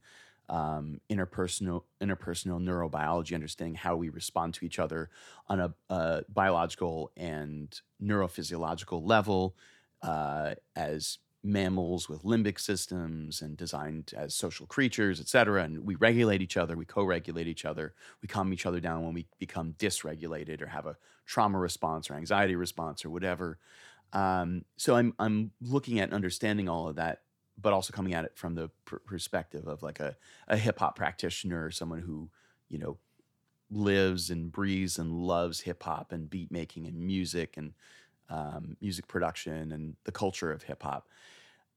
[0.50, 5.10] um, interpersonal interpersonal neurobiology, understanding how we respond to each other
[5.48, 9.56] on a, biological and neurophysiological level,
[10.02, 15.64] uh, as mammals with limbic systems and designed as social creatures, et cetera.
[15.64, 19.04] And we regulate each other, we co regulate each other, we calm each other down
[19.04, 23.60] when we become dysregulated or have a trauma response or anxiety response or whatever.
[24.14, 27.22] Um, so I'm, I'm looking at understanding all of that,
[27.62, 30.16] but also coming at it from the pr- perspective of like a,
[30.48, 32.30] a hip hop practitioner, someone who,
[32.70, 32.98] you know,
[33.72, 37.74] lives and breathes and loves hip hop and beat making and music and
[38.30, 41.08] um, music production and the culture of hip hop.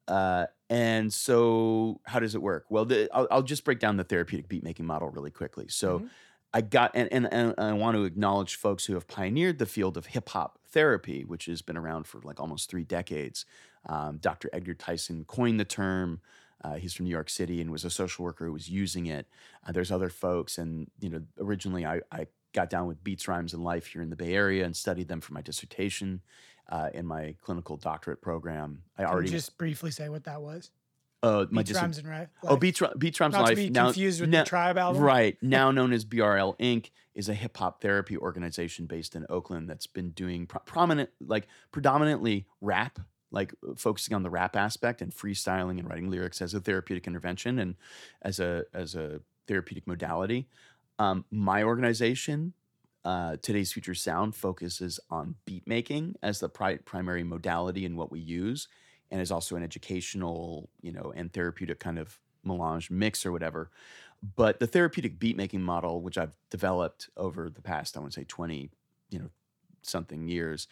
[0.06, 2.64] Uh, and so, how does it work?
[2.70, 5.66] Well, the, I'll, I'll, just break down the therapeutic beat making model really quickly.
[5.68, 6.06] So, mm-hmm.
[6.54, 9.98] I got, and, and, and I want to acknowledge folks who have pioneered the field
[9.98, 13.44] of hip hop therapy, which has been around for like almost three decades.
[13.88, 14.50] Um, Dr.
[14.52, 16.20] Edgar Tyson coined the term.
[16.62, 19.26] Uh, he's from New York City and was a social worker who was using it.
[19.66, 23.54] Uh, there's other folks, and you know, originally I, I got down with beats, rhymes,
[23.54, 26.20] and life here in the Bay Area and studied them for my dissertation
[26.68, 28.82] uh, in my clinical doctorate program.
[28.96, 30.70] I Can already just briefly say what that was.
[31.20, 32.28] Uh, my beats, rhymes, and life.
[32.44, 33.50] Oh, beats, beats, rhymes, Not life.
[33.50, 35.36] To be now, confused with now, the Tribe album, right?
[35.42, 36.90] Now known as BRL Inc.
[37.14, 41.48] is a hip hop therapy organization based in Oakland that's been doing pro- prominent, like
[41.72, 46.60] predominantly rap like focusing on the rap aspect and freestyling and writing lyrics as a
[46.60, 47.76] therapeutic intervention and
[48.22, 50.46] as a as a therapeutic modality.
[50.98, 52.54] Um, my organization,
[53.04, 58.10] uh, Today's Future Sound, focuses on beat making as the pri- primary modality in what
[58.10, 58.68] we use,
[59.10, 63.70] and is also an educational, you know, and therapeutic kind of melange mix or whatever.
[64.36, 68.20] But the therapeutic beat making model, which I've developed over the past, I want to
[68.20, 68.70] say twenty,
[69.10, 69.30] you know,
[69.82, 70.66] something years,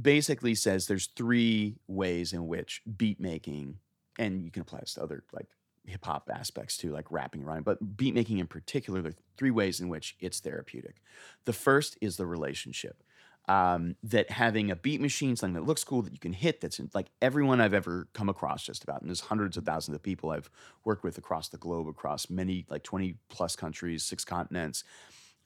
[0.00, 3.78] basically says there's three ways in which beat making,
[4.18, 5.48] and you can apply this to other like
[5.86, 9.50] hip hop aspects too, like rapping, rhyme, but beat making in particular, there are three
[9.50, 10.96] ways in which it's therapeutic.
[11.44, 13.02] The first is the relationship.
[13.48, 16.78] Um, that having a beat machine, something that looks cool that you can hit, that's
[16.78, 20.02] in, like everyone I've ever come across, just about, and there's hundreds of thousands of
[20.04, 20.48] people I've
[20.84, 24.84] worked with across the globe, across many, like 20 plus countries, six continents.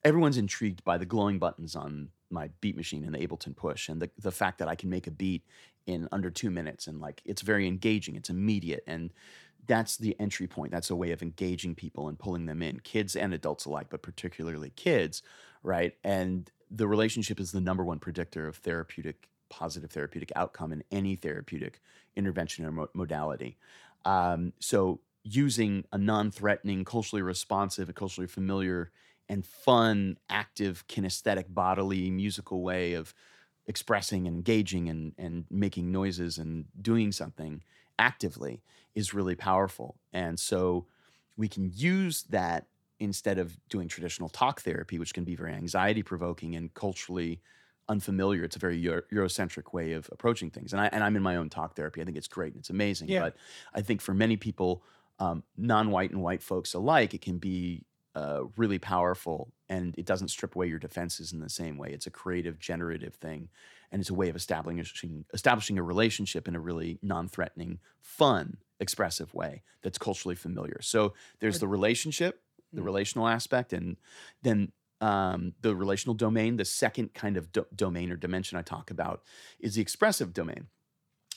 [0.05, 4.03] Everyone's intrigued by the glowing buttons on my beat machine and the Ableton Push, and
[4.03, 5.45] the, the fact that I can make a beat
[5.87, 9.13] in under two minutes, and like it's very engaging, it's immediate, and
[9.67, 10.73] that's the entry point.
[10.73, 14.03] That's a way of engaging people and pulling them in, kids and adults alike, but
[14.03, 15.23] particularly kids,
[15.63, 15.95] right?
[16.05, 21.17] And the relationship is the number one predictor of therapeutic, positive therapeutic outcome in any
[21.17, 21.81] therapeutic
[22.17, 23.57] intervention or mo- modality.
[24.05, 28.91] Um, so, using a non threatening, culturally responsive, culturally familiar,
[29.29, 33.15] and fun, active, kinesthetic, bodily, musical way of
[33.67, 37.63] expressing and engaging and, and making noises and doing something
[37.99, 38.63] actively
[38.95, 39.97] is really powerful.
[40.13, 40.87] And so
[41.37, 42.67] we can use that
[43.01, 47.41] instead of doing traditional talk therapy, which can be very anxiety provoking and culturally
[47.89, 48.45] unfamiliar.
[48.45, 50.73] It's a very Euro- Eurocentric way of approaching things.
[50.73, 52.01] And, I, and I'm in my own talk therapy.
[52.01, 53.09] I think it's great and it's amazing.
[53.09, 53.21] Yeah.
[53.21, 53.37] But
[53.75, 54.83] I think for many people,
[55.19, 57.85] um, non white and white folks alike, it can be
[58.15, 61.91] uh, really powerful and it doesn't strip away your defenses in the same way.
[61.91, 63.49] It's a creative, generative thing
[63.95, 69.33] and it's a way of establishing establishing a relationship in a really non-threatening, fun, expressive
[69.33, 70.81] way that's culturally familiar.
[70.83, 72.87] So there's the relationship, the mm.
[72.87, 73.97] relational aspect, and
[74.43, 76.57] then um, the relational domain.
[76.57, 79.23] The second kind of do- domain or dimension I talk about
[79.61, 80.67] is the expressive domain.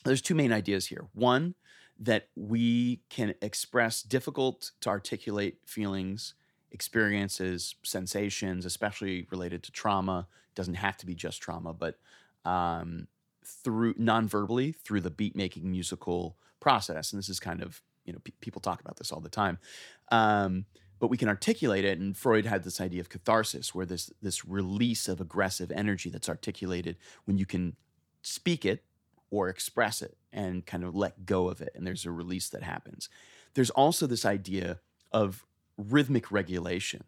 [0.03, 1.09] There's two main ideas here.
[1.13, 1.53] One,
[1.99, 6.33] that we can express difficult to articulate feelings,
[6.71, 10.27] experiences, sensations, especially related to trauma.
[10.51, 11.99] It doesn't have to be just trauma, but
[12.45, 13.07] um,
[13.43, 18.19] through non-verbally through the beat making musical process and this is kind of you know
[18.41, 19.57] people talk about this all the time
[20.11, 20.65] um,
[20.99, 21.99] but we can articulate it.
[21.99, 26.29] And Freud had this idea of catharsis, where this this release of aggressive energy that's
[26.29, 27.75] articulated when you can
[28.21, 28.83] speak it
[29.29, 32.63] or express it and kind of let go of it, and there's a release that
[32.63, 33.09] happens.
[33.53, 34.79] There's also this idea
[35.11, 35.45] of
[35.77, 37.03] rhythmic regulation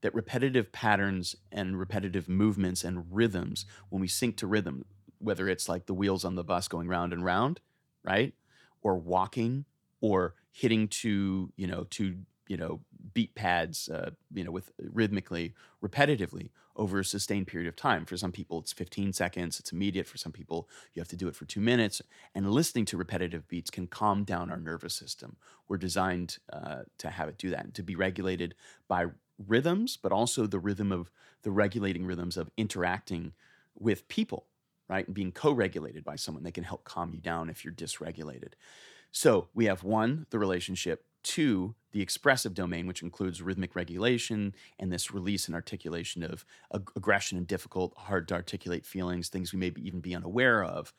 [0.00, 4.84] that repetitive patterns and repetitive movements and rhythms, when we sync to rhythm,
[5.18, 7.60] whether it's like the wheels on the bus going round and round,
[8.04, 8.34] right?
[8.82, 9.64] Or walking
[10.00, 12.16] or hitting to, you know, to,
[12.48, 12.80] you know,
[13.14, 18.06] beat pads, uh, you know, with rhythmically, repetitively over a sustained period of time.
[18.06, 20.06] For some people, it's 15 seconds, it's immediate.
[20.06, 22.00] For some people, you have to do it for two minutes.
[22.34, 25.36] And listening to repetitive beats can calm down our nervous system.
[25.68, 28.54] We're designed uh, to have it do that and to be regulated
[28.86, 29.06] by
[29.46, 31.10] rhythms, but also the rhythm of
[31.42, 33.32] the regulating rhythms of interacting
[33.78, 34.46] with people,
[34.88, 35.06] right?
[35.06, 36.44] And being co regulated by someone.
[36.44, 38.54] that can help calm you down if you're dysregulated.
[39.10, 44.92] So we have one, the relationship, two, the expressive domain, which includes rhythmic regulation and
[44.92, 49.58] this release and articulation of ag- aggression and difficult, hard to articulate feelings, things we
[49.58, 50.92] may be, even be unaware of,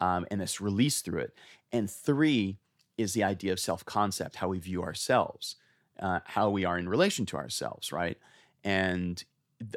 [0.00, 1.34] um, and this release through it.
[1.70, 2.58] And three
[2.98, 5.56] is the idea of self concept, how we view ourselves
[6.00, 8.18] uh, how we are in relation to ourselves, right?
[8.64, 9.22] And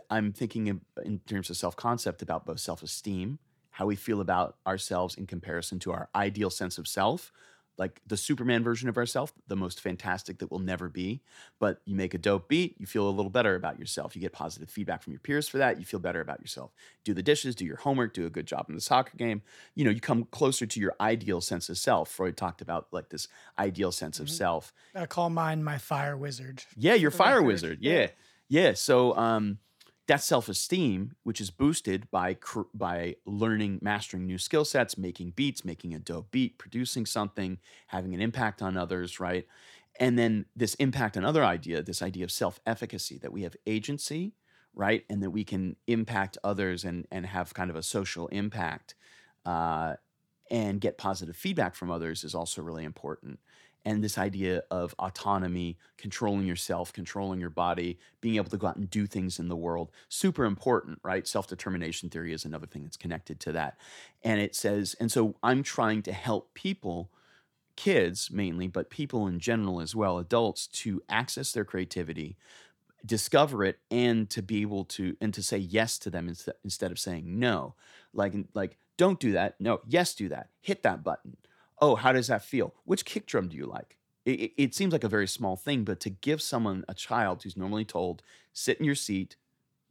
[0.10, 3.40] I'm thinking in terms of self concept about both self esteem,
[3.72, 7.32] how we feel about ourselves in comparison to our ideal sense of self,
[7.78, 11.22] like the Superman version of ourselves, the most fantastic that will never be.
[11.60, 14.16] But you make a dope beat, you feel a little better about yourself.
[14.16, 15.80] You get positive feedback from your peers for that.
[15.80, 16.72] You feel better about yourself.
[17.04, 19.42] Do the dishes, do your homework, do a good job in the soccer game.
[19.76, 22.10] You know, you come closer to your ideal sense of self.
[22.10, 23.28] Freud talked about like this
[23.60, 24.36] ideal sense of mm-hmm.
[24.36, 24.74] self.
[24.96, 26.64] I call mine my fire wizard.
[26.78, 27.80] Yeah, your fire wizard.
[27.82, 28.08] Yeah.
[28.48, 28.74] Yeah.
[28.74, 29.60] So, um,
[30.08, 32.38] that self-esteem which is boosted by
[32.74, 38.14] by learning mastering new skill sets making beats making a dope beat producing something having
[38.14, 39.48] an impact on others right?
[40.00, 44.34] And then this impact on other idea this idea of self-efficacy that we have agency
[44.76, 45.06] right?
[45.10, 48.96] And that we can impact others and and have kind of a social impact
[49.46, 49.96] uh,
[50.52, 53.40] and get positive feedback from others is also really important
[53.86, 58.78] and this idea of autonomy, controlling yourself, controlling your body, being able to go out
[58.78, 61.28] and do things in the world, super important, right?
[61.28, 63.78] Self determination theory is another thing that's connected to that.
[64.24, 67.12] And it says, and so I'm trying to help people,
[67.76, 72.38] kids mainly, but people in general as well, adults, to access their creativity,
[73.06, 76.98] discover it, and to be able to, and to say yes to them instead of
[76.98, 77.76] saying no.
[78.14, 79.56] Like, like, don't do that.
[79.60, 80.50] No, yes, do that.
[80.62, 81.38] Hit that button
[81.80, 82.74] oh, how does that feel?
[82.86, 83.98] Which kick drum do you like?
[84.26, 87.56] It, it, seems like a very small thing, but to give someone, a child who's
[87.56, 89.36] normally told, sit in your seat,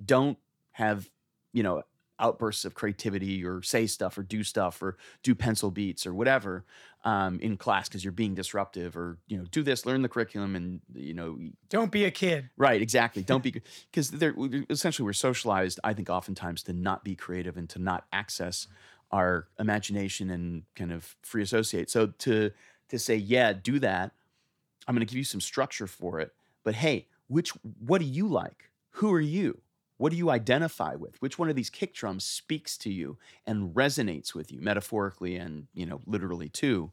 [0.05, 0.38] don't
[0.73, 1.09] have,
[1.53, 1.85] you know,
[2.18, 6.64] outbursts of creativity or say stuff or do stuff or do pencil beats or whatever
[7.05, 10.55] um, in class because you're being disruptive or you know do this learn the curriculum
[10.55, 14.35] and you know don't be a kid right exactly don't be because they're
[14.70, 18.68] essentially we're socialized i think oftentimes to not be creative and to not access
[19.14, 21.88] our imagination and kind of free associate.
[21.88, 22.50] So to
[22.88, 24.11] to say, yeah, do that.
[24.87, 26.35] I'm going to give you some structure for it.
[26.64, 28.70] But hey, which what do you like?
[28.98, 29.61] Who are you?
[29.98, 31.22] What do you identify with?
[31.22, 35.68] Which one of these kick drums speaks to you and resonates with you, metaphorically and
[35.74, 36.90] you know literally too?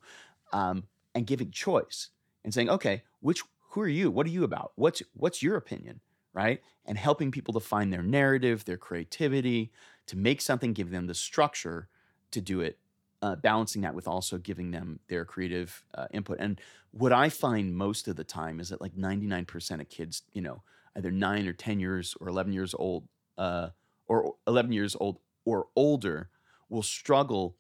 [0.53, 0.83] Um,
[1.15, 2.09] and giving choice
[2.43, 4.11] and saying, okay, which who are you?
[4.11, 4.73] What are you about?
[4.75, 6.01] What's what's your opinion?
[6.33, 6.61] Right?
[6.85, 9.71] And helping people to find their narrative, their creativity,
[10.05, 11.89] to make something, give them the structure
[12.31, 12.77] to do it,
[13.21, 16.39] uh, balancing that with also giving them their creative uh, input.
[16.39, 16.59] And
[16.91, 20.63] what I find most of the time is that like 99% of kids, you know,
[20.95, 23.69] either nine or 10 years or 11 years old, uh,
[24.07, 26.29] or 11 years old or older,
[26.69, 27.55] will struggle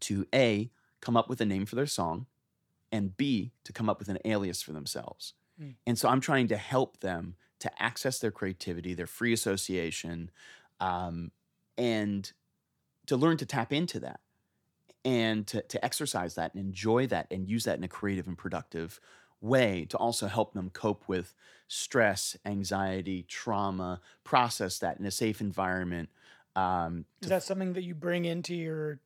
[0.00, 2.26] to A, come up with a name for their song,
[2.92, 5.34] and B, to come up with an alias for themselves.
[5.60, 5.74] Mm.
[5.86, 10.30] And so I'm trying to help them to access their creativity, their free association,
[10.80, 11.30] um,
[11.76, 12.32] and
[13.10, 14.20] to learn to tap into that
[15.04, 18.38] and to, to exercise that and enjoy that and use that in a creative and
[18.38, 19.00] productive
[19.40, 21.34] way to also help them cope with
[21.66, 26.08] stress, anxiety, trauma, process that in a safe environment.
[26.54, 29.00] Um, is that something that you bring into your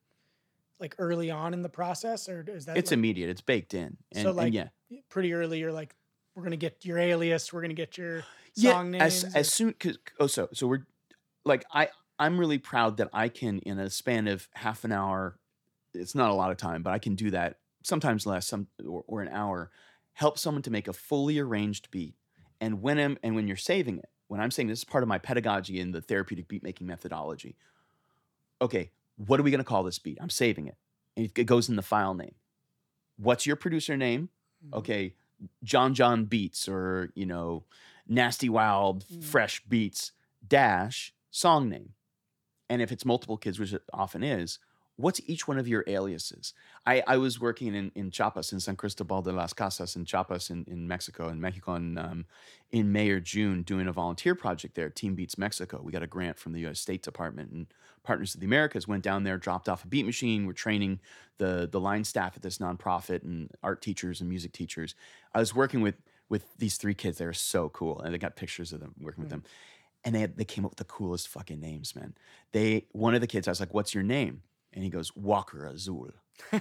[0.79, 3.31] like early on in the process, or is that it's like, immediate?
[3.31, 3.97] It's baked in.
[4.13, 5.95] And, so like and yeah, pretty early, you're like,
[6.35, 8.21] we're gonna get your alias, we're gonna get your
[8.55, 9.25] song yeah, names.
[9.25, 10.85] As, as soon because oh so so we're
[11.47, 11.89] like I
[12.19, 15.39] I'm really proud that I can, in a span of half an hour,
[15.93, 19.05] it's not a lot of time, but I can do that sometimes less, some or,
[19.07, 19.71] or an hour,
[20.15, 22.15] help someone to make a fully arranged beat.
[22.61, 25.09] And when I'm and when you're saving it, when I'm saying this is part of
[25.09, 27.57] my pedagogy in the therapeutic beat making methodology.
[28.63, 30.19] Okay, what are we going to call this beat?
[30.21, 30.77] I'm saving it.
[31.17, 32.35] And it goes in the file name.
[33.17, 34.31] What's your producer name?
[34.65, 34.79] Mm-hmm.
[34.79, 35.15] Okay,
[35.63, 37.65] John John Beats or you know
[38.09, 39.25] Nasty Wild Mm.
[39.25, 40.13] Fresh Beats
[40.47, 41.93] dash song name.
[42.69, 44.59] And if it's multiple kids, which it often is,
[44.97, 46.55] what's each one of your aliases?
[46.87, 50.51] I, I was working in, in Chiapas, in San Cristobal de las Casas in Chiapas
[50.51, 52.27] in, in Mexico, in Mexico in, um,
[52.71, 55.81] in May or June doing a volunteer project there, Team Beats Mexico.
[55.83, 57.67] We got a grant from the US State Department and
[58.03, 60.47] Partners of the Americas went down there, dropped off a beat machine.
[60.47, 61.01] We're training
[61.39, 64.95] the, the line staff at this nonprofit and art teachers and music teachers.
[65.35, 65.97] I was working with
[66.29, 67.19] with these three kids.
[67.19, 68.01] They were so cool.
[68.01, 69.45] And they got pictures of them working with them
[70.05, 72.15] and they had, they came up with the coolest fucking names, man.
[72.53, 74.43] They one of the kids, I was like, "What's your name?"
[74.73, 76.11] And he goes, "Walker Azul."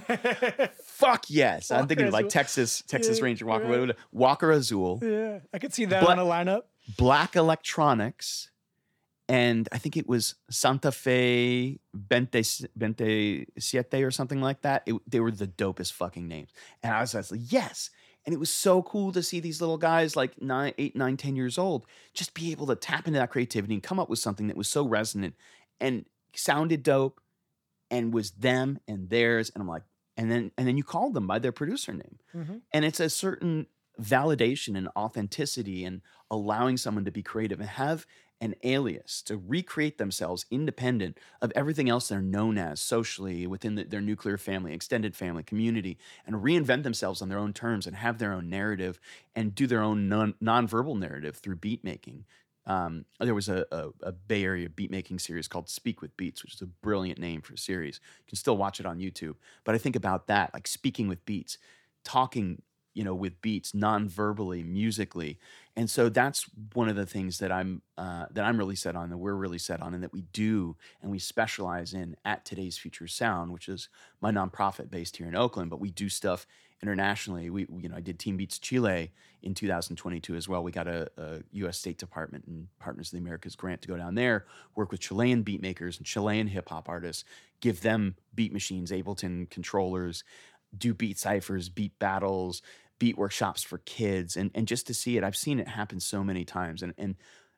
[0.84, 1.70] Fuck yes!
[1.70, 3.96] I'm thinking of like Texas Texas Yeah, Ranger Walker right.
[4.12, 6.62] Walker Azul, yeah, I could see that But- on a lineup.
[6.98, 8.50] Black Electronics,
[9.28, 14.82] and I think it was Santa Fe Bente Bente Siete or something like that.
[14.86, 16.50] It, they were the dopest fucking names,
[16.82, 17.90] and I was, I was like, yes.
[18.26, 21.36] And it was so cool to see these little guys, like nine, eight, nine, ten
[21.36, 24.46] years old, just be able to tap into that creativity and come up with something
[24.48, 25.34] that was so resonant
[25.80, 27.20] and sounded dope,
[27.90, 29.50] and was them and theirs.
[29.54, 29.82] And I'm like,
[30.16, 32.62] and then and then you called them by their producer name Mhm.
[32.72, 33.66] and it's a certain
[34.00, 36.00] validation and authenticity and
[36.30, 38.06] allowing someone to be creative and have
[38.40, 43.84] an alias to recreate themselves independent of everything else they're known as socially within the,
[43.84, 48.18] their nuclear family extended family community and reinvent themselves on their own terms and have
[48.18, 48.98] their own narrative
[49.34, 52.24] and do their own non, nonverbal narrative through beat making
[52.66, 56.42] um, there was a, a, a Bay Area beat making series called Speak with Beats,
[56.42, 58.00] which is a brilliant name for a series.
[58.20, 59.34] You can still watch it on YouTube.
[59.64, 61.58] But I think about that, like speaking with beats,
[62.04, 62.62] talking,
[62.94, 65.38] you know, with beats, non-verbally, musically,
[65.76, 69.10] and so that's one of the things that I'm uh, that I'm really set on,
[69.10, 72.78] that we're really set on, and that we do and we specialize in at Today's
[72.78, 73.88] Future Sound, which is
[74.20, 75.70] my nonprofit based here in Oakland.
[75.70, 76.46] But we do stuff
[76.80, 77.50] internationally.
[77.50, 79.10] We, you know, I did Team Beats Chile
[79.42, 80.62] in 2022 as well.
[80.62, 81.78] We got a, a U.S.
[81.78, 85.42] State Department and Partners of the Americas grant to go down there, work with Chilean
[85.42, 87.24] beat makers and Chilean hip hop artists,
[87.60, 90.24] give them beat machines, Ableton controllers,
[90.76, 92.62] do beat ciphers, beat battles,
[92.98, 96.24] beat workshops for kids, and and just to see it, I've seen it happen so
[96.24, 97.16] many times, and and.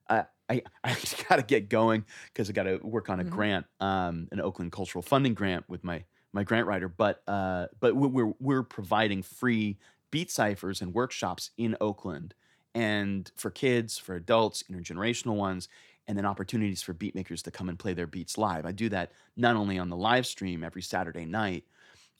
[0.09, 0.97] Uh, I, I
[1.29, 3.25] got to get going because I got to work on a Mhm.
[3.25, 7.97] grant, um, an Oakland Cultural Funding grant with my my grant writer, but uh, but
[7.97, 9.79] we- we're we're providing free
[10.13, 12.35] beat ciphers and workshops in Oakland,
[12.75, 15.69] and for kids, for adults, intergenerational ones,
[16.07, 18.65] and then opportunities for beat makers to come and play their beats live.
[18.67, 21.65] I do that not only on the live stream every Saturday night,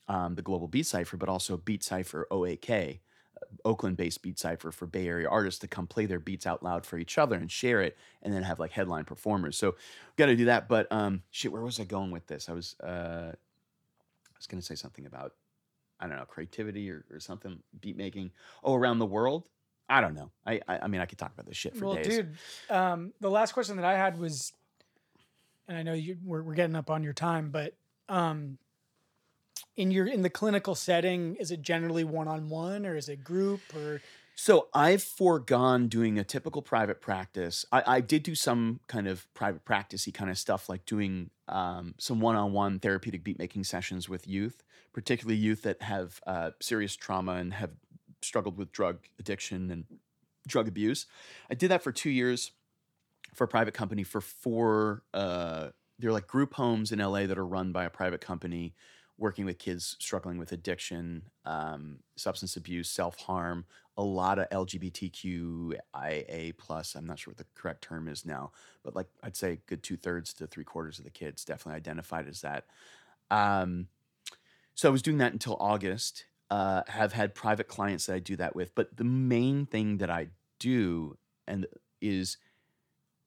[0.07, 3.01] um, the Global Beat Cypher, but also Beat Cypher OAK,
[3.65, 6.97] Oakland-based beat cipher for Bay Area artists to come play their beats out loud for
[6.97, 9.57] each other and share it, and then have like headline performers.
[9.57, 9.75] So
[10.15, 10.67] got to do that.
[10.67, 12.49] But um, shit, where was I going with this?
[12.49, 15.33] I was uh, I was going to say something about
[15.99, 18.31] I don't know creativity or, or something beat making.
[18.63, 19.43] Oh, around the world.
[19.89, 20.31] I don't know.
[20.45, 22.07] I, I I mean I could talk about this shit for well, days.
[22.07, 22.37] dude,
[22.69, 24.53] um, the last question that I had was,
[25.67, 27.73] and I know you we're, we're getting up on your time, but
[28.09, 28.57] um,
[29.75, 33.23] in your in the clinical setting, is it generally one on one or is it
[33.23, 34.01] group or
[34.35, 37.65] So I've foregone doing a typical private practice.
[37.71, 41.95] I, I did do some kind of private practicey kind of stuff, like doing um,
[41.97, 47.33] some one-on-one therapeutic beat making sessions with youth, particularly youth that have uh, serious trauma
[47.33, 47.71] and have
[48.21, 49.85] struggled with drug addiction and
[50.47, 51.07] drug abuse.
[51.49, 52.51] I did that for two years
[53.33, 55.03] for a private company for four.
[55.13, 58.75] Uh, they're like group homes in LA that are run by a private company
[59.17, 63.65] working with kids struggling with addiction, um, substance abuse, self harm,
[63.97, 66.95] a lot of LGBTQIA plus.
[66.95, 68.51] I'm not sure what the correct term is now,
[68.83, 72.27] but like I'd say good two thirds to three quarters of the kids definitely identified
[72.27, 72.65] as that.
[73.31, 73.87] Um,
[74.75, 76.25] so I was doing that until August.
[76.49, 80.09] Uh, have had private clients that I do that with, but the main thing that
[80.09, 81.67] I do and
[82.01, 82.37] is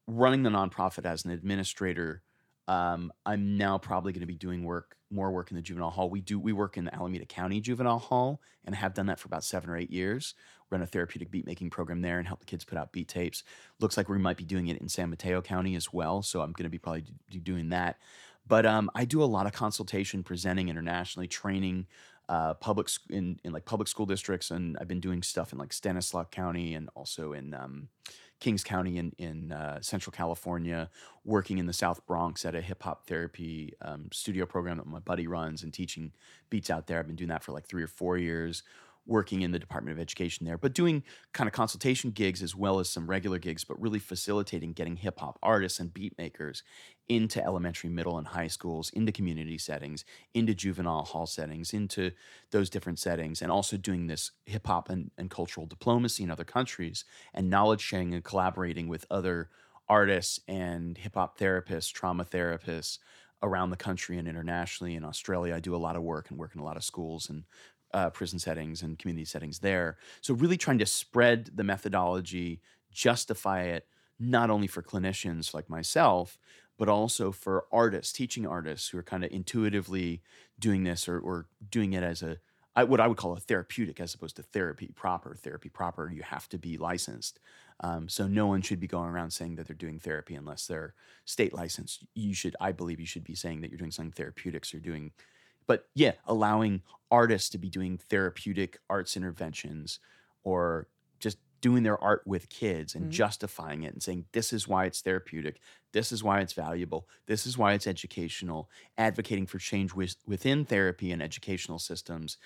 [0.07, 2.22] running the nonprofit as an administrator.
[2.68, 6.09] Um, I'm now probably going to be doing work, more work in the juvenile hall.
[6.09, 9.27] We do we work in the Alameda County Juvenile Hall and have done that for
[9.27, 10.35] about seven or eight years.
[10.71, 13.43] Run a therapeutic beat making program there and help the kids put out beat tapes.
[13.81, 16.23] Looks like we might be doing it in San Mateo County as well.
[16.23, 17.99] So I'm going to be probably do- do- doing that.
[18.47, 21.87] But um, I do a lot of consultation, presenting internationally, training
[22.29, 25.73] uh, public in in like public school districts, and I've been doing stuff in like
[25.73, 27.89] Stanislaus County and also in um,
[28.41, 30.91] Kings County in in uh, Central California,
[31.24, 34.99] working in the South Bronx at a hip hop therapy um, studio program that my
[34.99, 36.12] buddy runs and teaching
[36.49, 36.99] beats out there.
[36.99, 38.62] I've been doing that for like three or four years.
[39.07, 42.78] Working in the Department of Education there, but doing kind of consultation gigs as well
[42.78, 46.62] as some regular gigs, but really facilitating getting hip hop artists and beat makers
[47.09, 52.12] into elementary, middle, and high schools, into community settings, into juvenile hall settings, into
[52.53, 56.44] those different settings, and also doing this hip hop and, and cultural diplomacy in other
[56.44, 59.51] countries and knowledge sharing and collaborating with other
[59.88, 62.98] artists and hip hop therapists, trauma therapists
[63.42, 64.94] around the country and internationally.
[64.94, 67.28] In Australia, I do a lot of work and work in a lot of schools
[67.28, 67.44] and
[67.93, 69.97] uh, prison settings and community settings there.
[70.20, 72.61] So, really trying to spread the methodology,
[72.93, 73.86] justify it
[74.18, 76.38] not only for clinicians like myself,
[76.78, 80.22] but also for artists, teaching artists who are kind of intuitively
[80.59, 82.38] doing this or, or doing it as a
[82.76, 85.34] I, what I would call a therapeutic as opposed to therapy proper.
[85.34, 87.41] Therapy proper, you have to be licensed.
[87.80, 90.95] Um, so no one should be going around saying that they're doing therapy unless they're
[91.24, 92.05] state licensed.
[92.14, 94.72] You should, I believe, you should be saying that you're doing something therapeutics.
[94.72, 95.12] You're doing
[95.71, 100.01] but yeah, allowing artists to be doing therapeutic arts interventions
[100.45, 100.89] or
[101.21, 103.11] just doing their art with kids and Mhm.
[103.11, 105.61] justifying it and saying this is why it's therapeutic,
[105.93, 110.64] this is why it's valuable, this is why it's educational, advocating for change with, within
[110.64, 112.39] therapy and educational systems,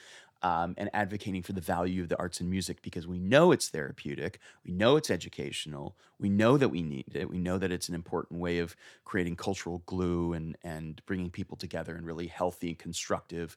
[0.45, 3.71] um, and advocating for the value of the arts and music because we know it's
[3.71, 7.89] therapeutic, we know it's educational, we know that we need it, we know that it's
[7.89, 8.77] an important way of
[9.07, 13.57] creating cultural glue and and bringing people together in really healthy, and constructive,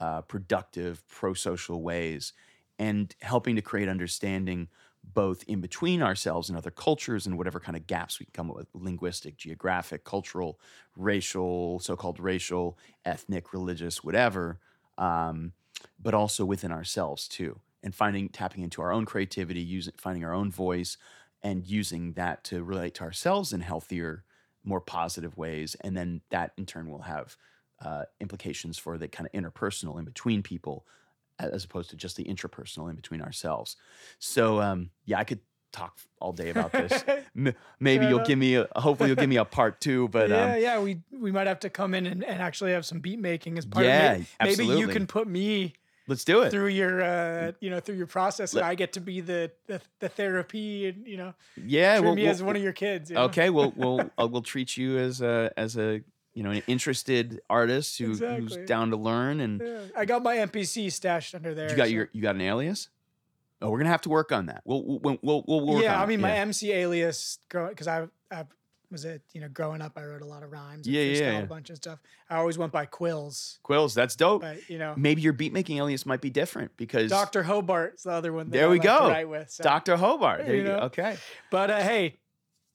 [0.00, 2.32] uh, productive, pro-social ways,
[2.80, 4.66] and helping to create understanding
[5.04, 8.50] both in between ourselves and other cultures and whatever kind of gaps we can come
[8.50, 10.58] up with linguistic, geographic, cultural,
[10.96, 14.58] racial, so-called racial, ethnic, religious, whatever.
[14.98, 15.52] Um,
[15.98, 20.34] but also within ourselves too, and finding tapping into our own creativity, using finding our
[20.34, 20.96] own voice,
[21.42, 24.24] and using that to relate to ourselves in healthier,
[24.64, 27.36] more positive ways, and then that in turn will have
[27.84, 30.86] uh, implications for the kind of interpersonal in between people,
[31.38, 33.76] as opposed to just the intrapersonal in between ourselves.
[34.18, 35.40] So um, yeah, I could
[35.74, 37.04] talk all day about this.
[37.80, 40.60] Maybe you'll give me a hopefully you'll give me a part two, but yeah, um,
[40.60, 43.58] yeah, we we might have to come in and, and actually have some beat making
[43.58, 44.26] as part Yeah, of it.
[44.58, 45.74] Maybe you can put me
[46.06, 46.50] let's do it.
[46.50, 49.80] through your uh you know through your process and I get to be the the,
[50.00, 53.10] the therapy and you know Yeah, treat well, me we'll- as one of your kids.
[53.10, 53.22] you know?
[53.24, 56.02] Okay, we'll we'll uh, we'll treat you as a as a
[56.34, 58.40] you know an interested artist who, Exactly.
[58.42, 61.70] who's down to learn and Yeah, I got my NPC stashed under there.
[61.70, 62.88] you got so- your you got an alias.
[63.64, 64.62] Oh, we're gonna have to work on that.
[64.64, 66.42] We'll we'll we'll, we'll work yeah, I it, mean my yeah.
[66.42, 68.44] MC alias because I I
[68.90, 70.86] was it you know growing up I wrote a lot of rhymes.
[70.86, 71.38] and Yeah, yeah, yeah.
[71.40, 71.98] a bunch of stuff.
[72.30, 73.94] I always went by Quills, Quills.
[73.94, 74.42] That's dope.
[74.42, 78.12] but you know Maybe your beat making alias might be different because Doctor Hobart's the
[78.12, 78.46] other one.
[78.50, 79.08] That There I we like go.
[79.08, 79.64] write with, so.
[79.64, 80.44] Doctor Hobart.
[80.44, 80.76] There You you go.
[80.76, 80.82] know?
[80.84, 81.16] Okay.
[81.50, 82.18] But uh, hey,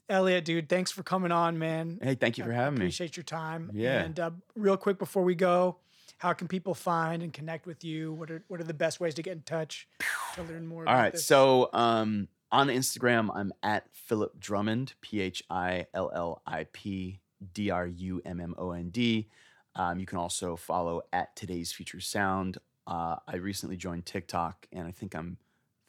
[0.09, 1.99] Elliot, dude, thanks for coming on, man.
[2.01, 2.85] Hey, thank you for having me.
[2.85, 3.69] Appreciate your time.
[3.73, 4.01] Yeah.
[4.01, 5.77] And uh, real quick before we go,
[6.19, 8.13] how can people find and connect with you?
[8.13, 9.87] What are what are the best ways to get in touch
[10.35, 10.87] to learn more?
[10.87, 11.13] All right.
[11.13, 11.25] this?
[11.25, 17.21] So um, on Instagram, I'm at Phillip Drummond, P H I L L I P
[17.53, 19.27] D R U M M O N D.
[19.75, 22.57] Um, you can also follow at Today's Future Sound.
[22.85, 25.37] Uh, I recently joined TikTok, and I think I'm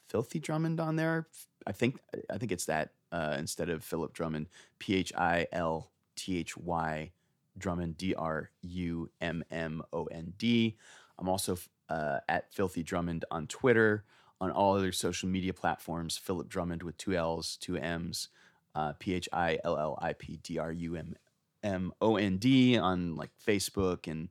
[0.07, 1.27] Philthy Drummond on there.
[1.67, 4.47] I think I think it's that uh, instead of Phillip Drummond,
[4.79, 7.11] P H I L T H Y
[7.57, 10.77] Drummond, D R U M M O N D.
[11.19, 11.57] I'm also
[11.89, 14.05] uh, at Philthy Drummond on Twitter,
[14.39, 16.17] on all other social media platforms.
[16.17, 18.29] Phillip Drummond with two L's, two M's,
[18.75, 21.15] uh, P H I L L I P D R U M
[21.63, 24.29] M O N D on like Facebook and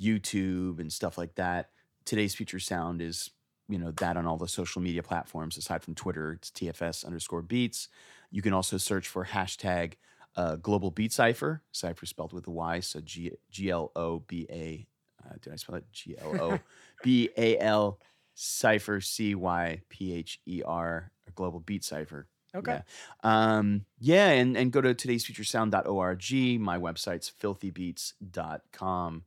[0.00, 1.70] YouTube and stuff like that.
[2.04, 3.30] Today's Future Sound is
[3.68, 6.32] you know that on all the social media platforms aside from Twitter.
[6.32, 7.88] It's TFS underscore Beats.
[8.30, 9.94] You can also search for hashtag
[10.36, 11.62] uh, Global Beat Cypher.
[11.72, 14.86] Cypher spelled with a Y, so G G L O B A.
[15.24, 15.84] Uh, did I spell it?
[15.92, 16.58] G L O
[17.02, 17.98] B A L
[18.34, 21.10] Cypher C Y P H E R.
[21.34, 22.26] Global Beat Cypher.
[22.54, 22.80] okay.
[23.24, 23.56] Yeah.
[23.56, 26.60] Um, yeah, and, and go to today'sfuturesound.org.
[26.60, 29.24] My website's filthybeats.com.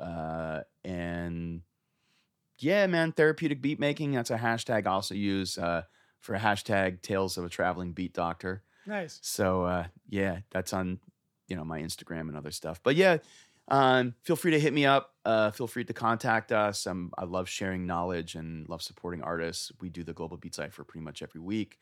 [0.00, 1.62] Uh, and
[2.58, 4.12] yeah, man, therapeutic beat making.
[4.12, 5.82] That's a hashtag I also use uh,
[6.20, 8.62] for hashtag tales of a traveling beat doctor.
[8.86, 9.18] Nice.
[9.22, 10.98] So uh, yeah, that's on
[11.48, 12.80] you know my Instagram and other stuff.
[12.82, 13.18] But yeah,
[13.68, 15.14] um, feel free to hit me up.
[15.24, 16.86] Uh, feel free to contact us.
[16.86, 19.70] I love sharing knowledge and love supporting artists.
[19.80, 21.78] We do the Global Beat Cypher pretty much every week,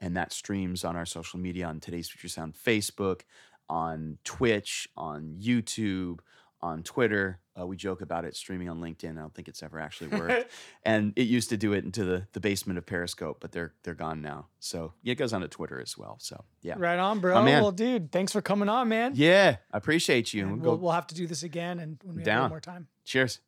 [0.00, 3.22] and that streams on our social media on Today's Future Sound Facebook,
[3.68, 6.20] on Twitch, on YouTube,
[6.62, 7.38] on Twitter.
[7.58, 9.10] Uh, we joke about it streaming on LinkedIn.
[9.18, 10.50] I don't think it's ever actually worked
[10.84, 13.94] and it used to do it into the, the basement of Periscope, but they're they're
[13.94, 14.46] gone now.
[14.58, 16.16] So yeah, it goes on to Twitter as well.
[16.20, 17.34] So yeah, Right on, bro.
[17.34, 17.62] My man.
[17.62, 19.12] Well, dude, thanks for coming on, man.
[19.14, 20.46] yeah, I appreciate you.
[20.46, 22.36] We'll we'll, go- we'll have to do this again and when we have a Down.
[22.44, 22.86] little more time.
[23.04, 23.40] cheers,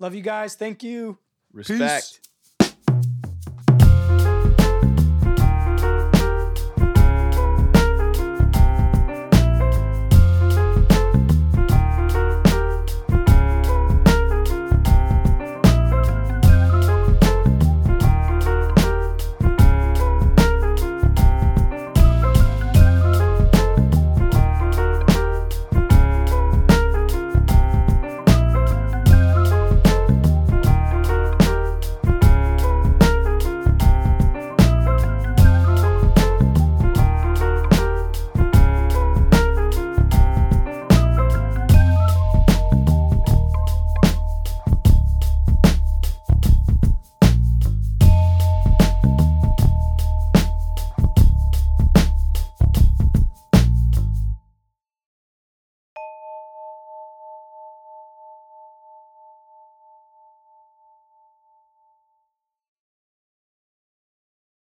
[0.00, 0.56] Love you guys.
[0.56, 1.18] Thank you.
[1.52, 2.28] respect.